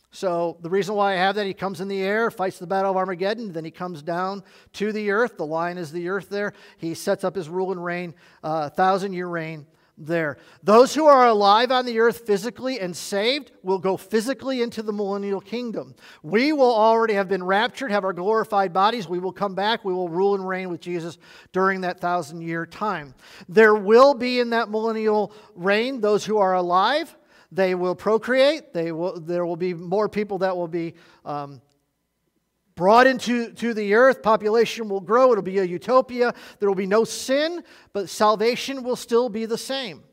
[0.09, 2.91] So, the reason why I have that, he comes in the air, fights the battle
[2.91, 4.43] of Armageddon, then he comes down
[4.73, 5.37] to the earth.
[5.37, 6.53] The line is the earth there.
[6.77, 9.67] He sets up his rule and reign, uh, thousand year reign
[9.97, 10.37] there.
[10.63, 14.93] Those who are alive on the earth physically and saved will go physically into the
[14.93, 15.95] millennial kingdom.
[16.21, 19.07] We will already have been raptured, have our glorified bodies.
[19.07, 19.83] We will come back.
[19.83, 21.17] We will rule and reign with Jesus
[21.51, 23.15] during that thousand year time.
[23.49, 27.15] There will be in that millennial reign those who are alive.
[27.51, 28.73] They will procreate.
[28.73, 30.95] They will, there will be more people that will be
[31.25, 31.61] um,
[32.77, 34.23] brought into to the earth.
[34.23, 35.33] Population will grow.
[35.33, 36.33] It'll be a utopia.
[36.59, 40.03] There will be no sin, but salvation will still be the same.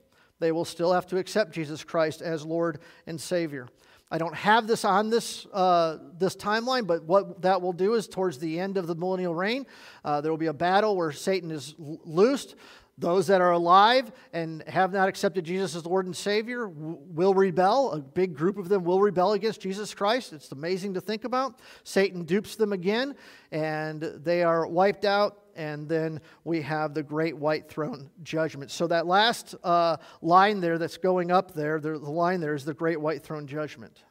[0.41, 3.69] They will still have to accept Jesus Christ as Lord and Savior.
[4.11, 8.07] I don't have this on this, uh, this timeline, but what that will do is
[8.07, 9.67] towards the end of the millennial reign,
[10.05, 12.55] uh, there will be a battle where Satan is loosed.
[12.97, 17.91] Those that are alive and have not accepted Jesus as Lord and Savior will rebel.
[17.91, 20.33] A big group of them will rebel against Jesus Christ.
[20.33, 21.59] It's amazing to think about.
[21.83, 23.17] Satan dupes them again,
[23.51, 25.41] and they are wiped out.
[25.57, 28.71] And then we have the great white throne judgment.
[28.71, 32.75] So, that last uh, line there that's going up there, the line there is the
[32.75, 34.03] great white throne judgment.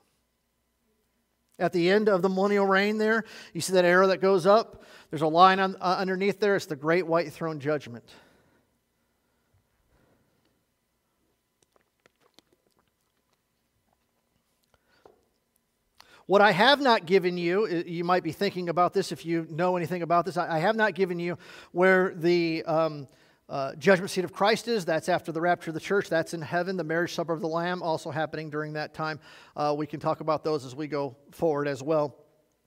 [1.60, 3.24] At the end of the millennial reign, there,
[3.54, 4.84] you see that arrow that goes up?
[5.10, 6.56] There's a line on, uh, underneath there.
[6.56, 8.04] It's the great white throne judgment.
[16.26, 19.76] What I have not given you, you might be thinking about this if you know
[19.76, 20.38] anything about this.
[20.38, 21.38] I have not given you
[21.74, 23.10] where the um,
[23.50, 24.86] uh, judgment seat of Christ is.
[24.86, 26.08] That's after the rapture of the church.
[26.08, 26.78] That's in heaven.
[26.78, 29.20] The marriage supper of the Lamb also happening during that time.
[29.54, 32.16] Uh, we can talk about those as we go forward as well,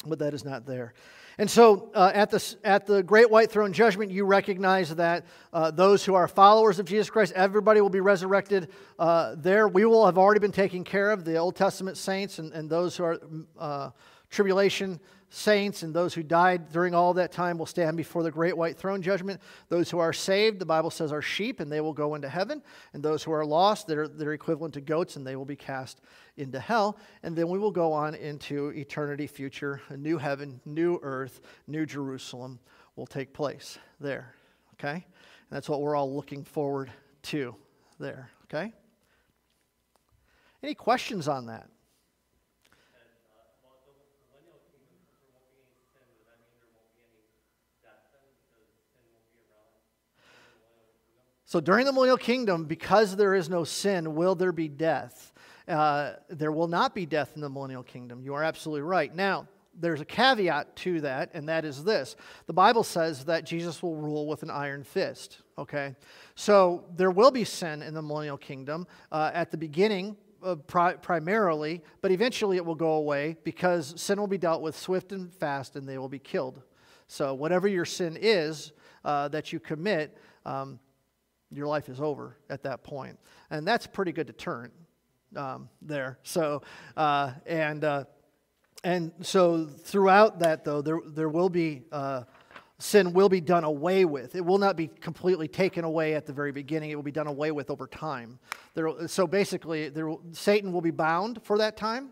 [0.04, 0.92] but that is not there.
[1.38, 5.70] And so uh, at, the, at the great white throne judgment, you recognize that uh,
[5.70, 9.68] those who are followers of Jesus Christ, everybody will be resurrected uh, there.
[9.68, 12.96] We will have already been taken care of, the Old Testament saints and, and those
[12.96, 13.20] who are
[13.58, 13.90] uh,
[14.30, 14.98] tribulation
[15.28, 18.76] saints and those who died during all that time will stand before the great white
[18.76, 19.40] throne judgment.
[19.68, 22.62] Those who are saved, the Bible says, are sheep and they will go into heaven.
[22.92, 26.00] And those who are lost, they're, they're equivalent to goats and they will be cast
[26.36, 26.98] into hell.
[27.22, 29.80] And then we will go on into eternity future.
[29.88, 32.58] A new heaven, new earth, new Jerusalem
[32.94, 34.34] will take place there.
[34.74, 34.94] Okay?
[34.94, 35.04] And
[35.50, 36.90] that's what we're all looking forward
[37.22, 37.54] to
[37.98, 38.30] there.
[38.44, 38.72] Okay?
[40.62, 41.68] Any questions on that?
[51.56, 55.32] So during the millennial kingdom, because there is no sin, will there be death?
[55.66, 58.20] Uh, there will not be death in the millennial kingdom.
[58.20, 59.14] You are absolutely right.
[59.14, 62.14] Now, there's a caveat to that, and that is this
[62.46, 65.38] the Bible says that Jesus will rule with an iron fist.
[65.56, 65.96] Okay?
[66.34, 70.18] So there will be sin in the millennial kingdom uh, at the beginning.
[70.42, 74.76] Uh, pri- primarily, but eventually it will go away because sin will be dealt with
[74.76, 76.60] swift and fast and they will be killed.
[77.06, 78.72] So, whatever your sin is
[79.06, 80.78] uh, that you commit, um,
[81.50, 83.18] your life is over at that point.
[83.50, 84.72] And that's pretty good deterrent
[85.36, 86.18] um, there.
[86.22, 86.62] So,
[86.96, 88.04] uh, and, uh,
[88.84, 92.24] and so throughout that, though, there, there will be, uh,
[92.78, 94.34] sin will be done away with.
[94.34, 96.90] It will not be completely taken away at the very beginning.
[96.90, 98.38] It will be done away with over time.
[98.74, 102.10] There, so basically, there, Satan will be bound for that time.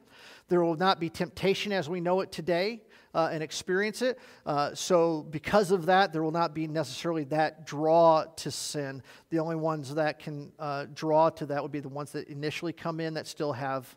[0.49, 2.83] There will not be temptation as we know it today
[3.15, 4.19] uh, and experience it.
[4.45, 9.03] Uh, so, because of that, there will not be necessarily that draw to sin.
[9.31, 12.73] The only ones that can uh, draw to that would be the ones that initially
[12.73, 13.97] come in that still have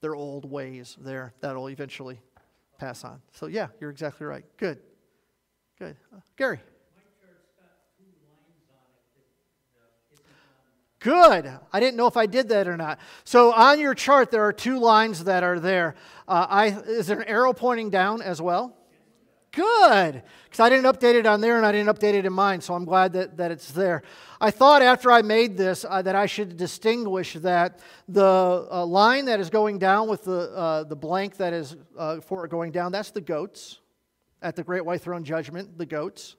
[0.00, 1.32] their old ways there.
[1.40, 2.20] That'll eventually
[2.78, 3.22] pass on.
[3.32, 4.44] So, yeah, you're exactly right.
[4.56, 4.78] Good.
[5.78, 5.96] Good.
[6.14, 6.60] Uh, Gary.
[11.02, 11.52] Good.
[11.72, 13.00] I didn't know if I did that or not.
[13.24, 15.96] So on your chart, there are two lines that are there.
[16.28, 18.76] Uh, I, is there an arrow pointing down as well?
[19.50, 20.22] Good.
[20.44, 22.74] Because I didn't update it on there and I didn't update it in mine, so
[22.74, 24.04] I'm glad that, that it's there.
[24.40, 29.24] I thought after I made this uh, that I should distinguish that the uh, line
[29.24, 32.92] that is going down with the, uh, the blank that is uh, for going down,
[32.92, 33.80] that's the goats
[34.40, 36.36] at the great white throne judgment, the goats.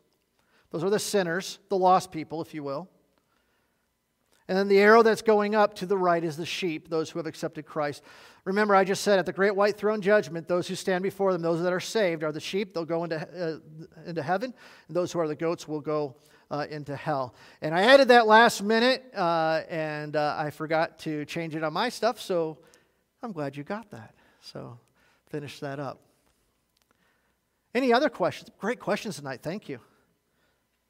[0.72, 2.90] Those are the sinners, the lost people, if you will.
[4.48, 7.20] And then the arrow that's going up to the right is the sheep, those who
[7.20, 8.04] have accepted Christ.
[8.44, 11.42] Remember, I just said at the great white throne judgment, those who stand before them,
[11.42, 12.74] those that are saved, are the sheep.
[12.74, 14.54] They'll go into, uh, into heaven.
[14.88, 16.16] And those who are the goats will go
[16.52, 17.36] uh, into hell.
[17.62, 21.72] And I added that last minute, uh, and uh, I forgot to change it on
[21.72, 22.20] my stuff.
[22.20, 22.58] So
[23.22, 24.14] I'm glad you got that.
[24.42, 24.78] So
[25.30, 26.02] finish that up.
[27.74, 28.52] Any other questions?
[28.60, 29.40] Great questions tonight.
[29.42, 29.80] Thank you.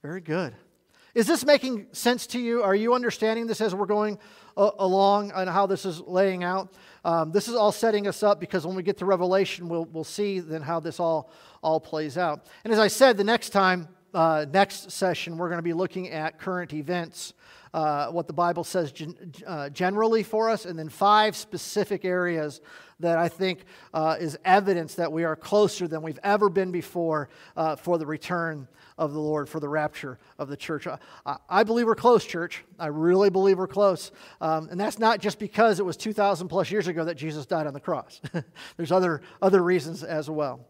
[0.01, 0.53] Very good.
[1.13, 2.63] Is this making sense to you?
[2.63, 4.17] Are you understanding this as we're going
[4.57, 6.73] uh, along and how this is laying out?
[7.05, 10.03] Um, this is all setting us up because when we get to Revelation, we'll, we'll
[10.03, 11.29] see then how this all,
[11.61, 12.47] all plays out.
[12.63, 16.09] And as I said, the next time, uh, next session, we're going to be looking
[16.09, 17.33] at current events,
[17.73, 22.61] uh, what the Bible says gen- uh, generally for us, and then five specific areas
[22.99, 27.29] that I think uh, is evidence that we are closer than we've ever been before
[27.57, 28.67] uh, for the return
[28.97, 30.87] of the Lord, for the rapture of the church.
[30.87, 32.63] I, I believe we're close, church.
[32.77, 34.11] I really believe we're close.
[34.39, 37.67] Um, and that's not just because it was 2,000 plus years ago that Jesus died
[37.67, 38.21] on the cross,
[38.77, 40.67] there's other, other reasons as well.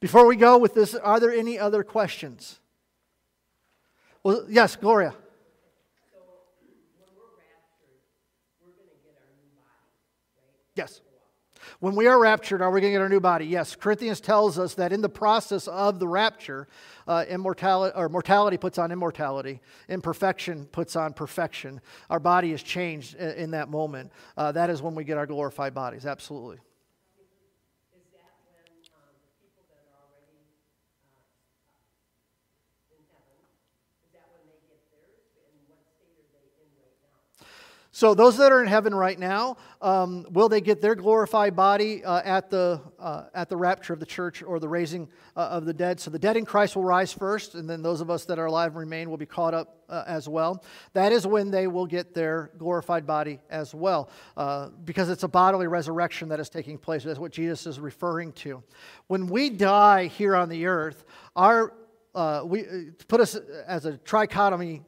[0.00, 2.58] Before we go with this, are there any other questions?
[4.22, 5.14] Well, yes, Gloria.
[10.74, 11.00] Yes.
[11.80, 13.46] When we are raptured, are we going to get our new body?
[13.46, 13.76] Yes.
[13.76, 16.66] Corinthians tells us that in the process of the rapture,
[17.06, 21.80] uh, immortality or mortality puts on immortality, imperfection puts on perfection.
[22.10, 24.12] Our body is changed in, in that moment.
[24.36, 26.04] Uh, that is when we get our glorified bodies.
[26.04, 26.58] Absolutely.
[37.94, 42.02] So, those that are in heaven right now, um, will they get their glorified body
[42.02, 45.66] uh, at, the, uh, at the rapture of the church or the raising uh, of
[45.66, 46.00] the dead?
[46.00, 48.46] So, the dead in Christ will rise first, and then those of us that are
[48.46, 50.64] alive and remain will be caught up uh, as well.
[50.94, 54.08] That is when they will get their glorified body as well,
[54.38, 57.04] uh, because it's a bodily resurrection that is taking place.
[57.04, 58.62] That's what Jesus is referring to.
[59.08, 61.04] When we die here on the earth,
[61.36, 61.74] our
[62.14, 62.64] uh, we
[63.08, 63.36] put us
[63.66, 64.82] as a trichotomy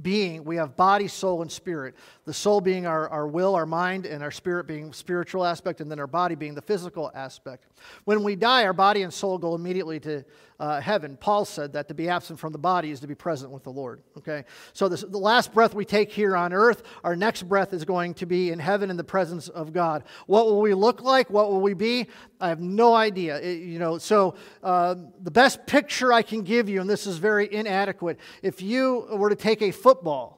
[0.00, 1.94] being, we have body, soul, and spirit.
[2.24, 5.90] The soul being our, our will, our mind, and our spirit being spiritual aspect, and
[5.90, 7.66] then our body being the physical aspect.
[8.04, 10.24] When we die, our body and soul go immediately to
[10.58, 11.16] uh, heaven.
[11.16, 13.70] Paul said that to be absent from the body is to be present with the
[13.70, 14.02] Lord.
[14.18, 14.44] Okay?
[14.72, 18.14] So this, the last breath we take here on earth, our next breath is going
[18.14, 20.04] to be in heaven in the presence of God.
[20.26, 21.30] What will we look like?
[21.30, 22.06] What will we be?
[22.40, 23.38] I have no idea.
[23.40, 27.18] It, you know, so uh, the best picture I can give you, and this is
[27.18, 30.35] very inadequate, if you were to take a football,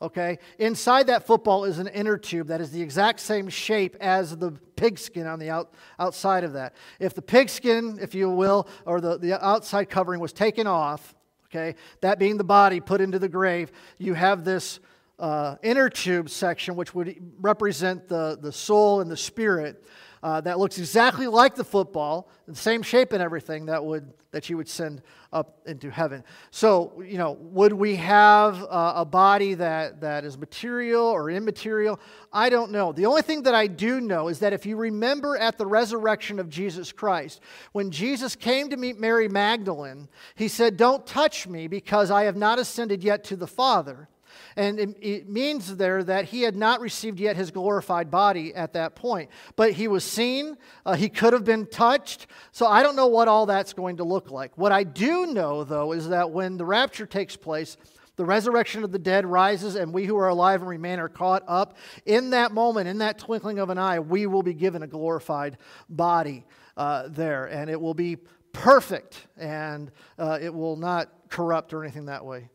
[0.00, 4.36] okay, inside that football is an inner tube that is the exact same shape as
[4.36, 6.74] the pigskin on the out, outside of that.
[7.00, 11.14] If the pigskin, if you will, or the, the outside covering was taken off,
[11.46, 14.80] okay, that being the body put into the grave, you have this
[15.18, 19.82] uh, inner tube section, which would represent the, the soul and the spirit
[20.22, 24.50] uh, that looks exactly like the football, the same shape and everything that would that
[24.50, 25.00] you would send
[25.32, 26.22] up into heaven.
[26.50, 31.98] So, you know, would we have uh, a body that that is material or immaterial?
[32.32, 32.92] I don't know.
[32.92, 36.38] The only thing that I do know is that if you remember at the resurrection
[36.38, 37.40] of Jesus Christ,
[37.72, 42.36] when Jesus came to meet Mary Magdalene, he said, "Don't touch me because I have
[42.36, 44.08] not ascended yet to the Father."
[44.56, 48.72] And it, it means there that he had not received yet his glorified body at
[48.72, 49.30] that point.
[49.54, 50.56] But he was seen,
[50.86, 52.26] uh, he could have been touched.
[52.52, 54.56] So I don't know what all that's going to look like.
[54.56, 57.76] What I do know, though, is that when the rapture takes place,
[58.16, 61.44] the resurrection of the dead rises, and we who are alive and remain are caught
[61.46, 61.76] up.
[62.06, 65.58] In that moment, in that twinkling of an eye, we will be given a glorified
[65.90, 66.46] body
[66.78, 68.16] uh, there, and it will be
[68.54, 72.48] perfect, and uh, it will not corrupt or anything that way.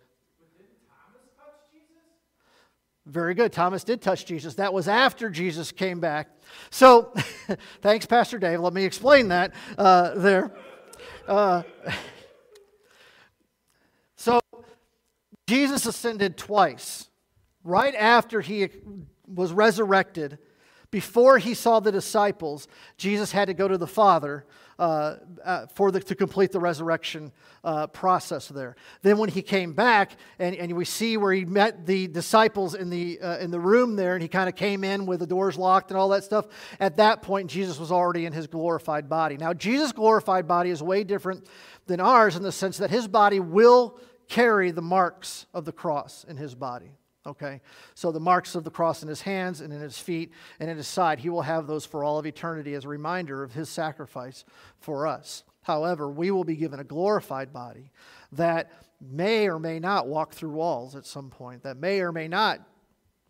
[3.05, 3.51] Very good.
[3.51, 4.55] Thomas did touch Jesus.
[4.55, 6.29] That was after Jesus came back.
[6.69, 7.13] So,
[7.81, 8.59] thanks, Pastor Dave.
[8.59, 10.51] Let me explain that uh, there.
[11.27, 11.63] Uh,
[14.15, 14.39] so,
[15.47, 17.07] Jesus ascended twice.
[17.63, 18.69] Right after he
[19.27, 20.37] was resurrected,
[20.91, 24.45] Before he saw the disciples, Jesus had to go to the Father
[24.77, 27.31] uh, uh, for the, to complete the resurrection
[27.63, 28.75] uh, process there.
[29.01, 32.89] Then when he came back, and, and we see where he met the disciples in
[32.89, 35.57] the, uh, in the room there, and he kind of came in with the doors
[35.57, 36.47] locked and all that stuff.
[36.79, 39.37] At that point, Jesus was already in his glorified body.
[39.37, 41.47] Now, Jesus' glorified body is way different
[41.85, 43.97] than ours in the sense that his body will
[44.27, 46.97] carry the marks of the cross in his body.
[47.25, 47.61] Okay?
[47.93, 50.77] So the marks of the cross in his hands and in his feet and in
[50.77, 53.69] his side, he will have those for all of eternity as a reminder of his
[53.69, 54.43] sacrifice
[54.79, 55.43] for us.
[55.63, 57.91] However, we will be given a glorified body
[58.31, 62.27] that may or may not walk through walls at some point, that may or may
[62.27, 62.59] not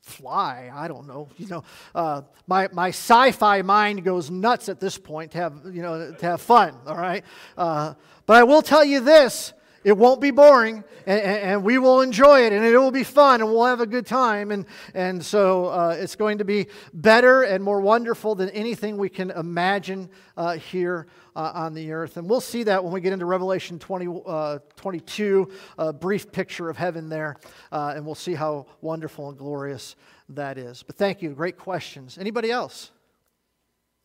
[0.02, 0.72] fly.
[0.74, 1.30] I don't know.
[1.38, 1.64] You know,
[1.94, 6.26] uh, my, my sci-fi mind goes nuts at this point to have, you know, to
[6.26, 7.24] have fun, all right?
[7.58, 7.94] Uh,
[8.26, 12.46] but I will tell you this, it won't be boring, and, and, we will enjoy
[12.46, 14.52] it, and it will be fun, and we'll have a good time.
[14.52, 19.10] And, and so uh, it's going to be better and more wonderful than anything we
[19.10, 22.18] can imagine uh, here uh, on the earth.
[22.18, 26.70] And we'll see that when we get into Revelation 20, uh, 22, a brief picture
[26.70, 27.38] of heaven there,
[27.72, 29.96] uh, and we'll see how wonderful and glorious
[30.30, 30.84] that is.
[30.84, 31.32] But thank you.
[31.32, 32.18] Great questions.
[32.18, 32.92] Anybody else?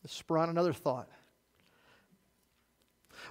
[0.03, 1.09] Let's spur another thought.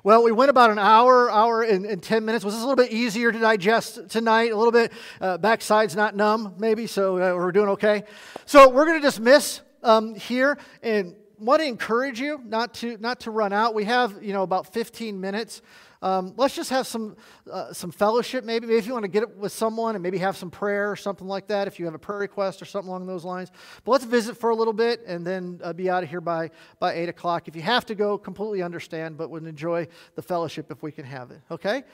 [0.07, 2.45] Well, we went about an hour, hour and, and 10 minutes.
[2.45, 4.53] Was this a little bit easier to digest tonight?
[4.53, 8.05] A little bit, uh, backside's not numb, maybe, so uh, we're doing okay.
[8.45, 13.19] So we're going to dismiss um, here and want to encourage you not to, not
[13.23, 13.74] to run out.
[13.74, 15.61] We have, you know, about 15 minutes.
[16.02, 17.16] Um, let's just have some,
[17.51, 18.66] uh, some fellowship, maybe.
[18.66, 20.97] Maybe if you want to get it with someone and maybe have some prayer or
[20.97, 23.51] something like that, if you have a prayer request or something along those lines.
[23.85, 26.51] But let's visit for a little bit and then uh, be out of here by,
[26.78, 27.48] by 8 o'clock.
[27.48, 31.05] If you have to go, completely understand, but would enjoy the fellowship if we can
[31.05, 31.40] have it.
[31.51, 31.85] Okay?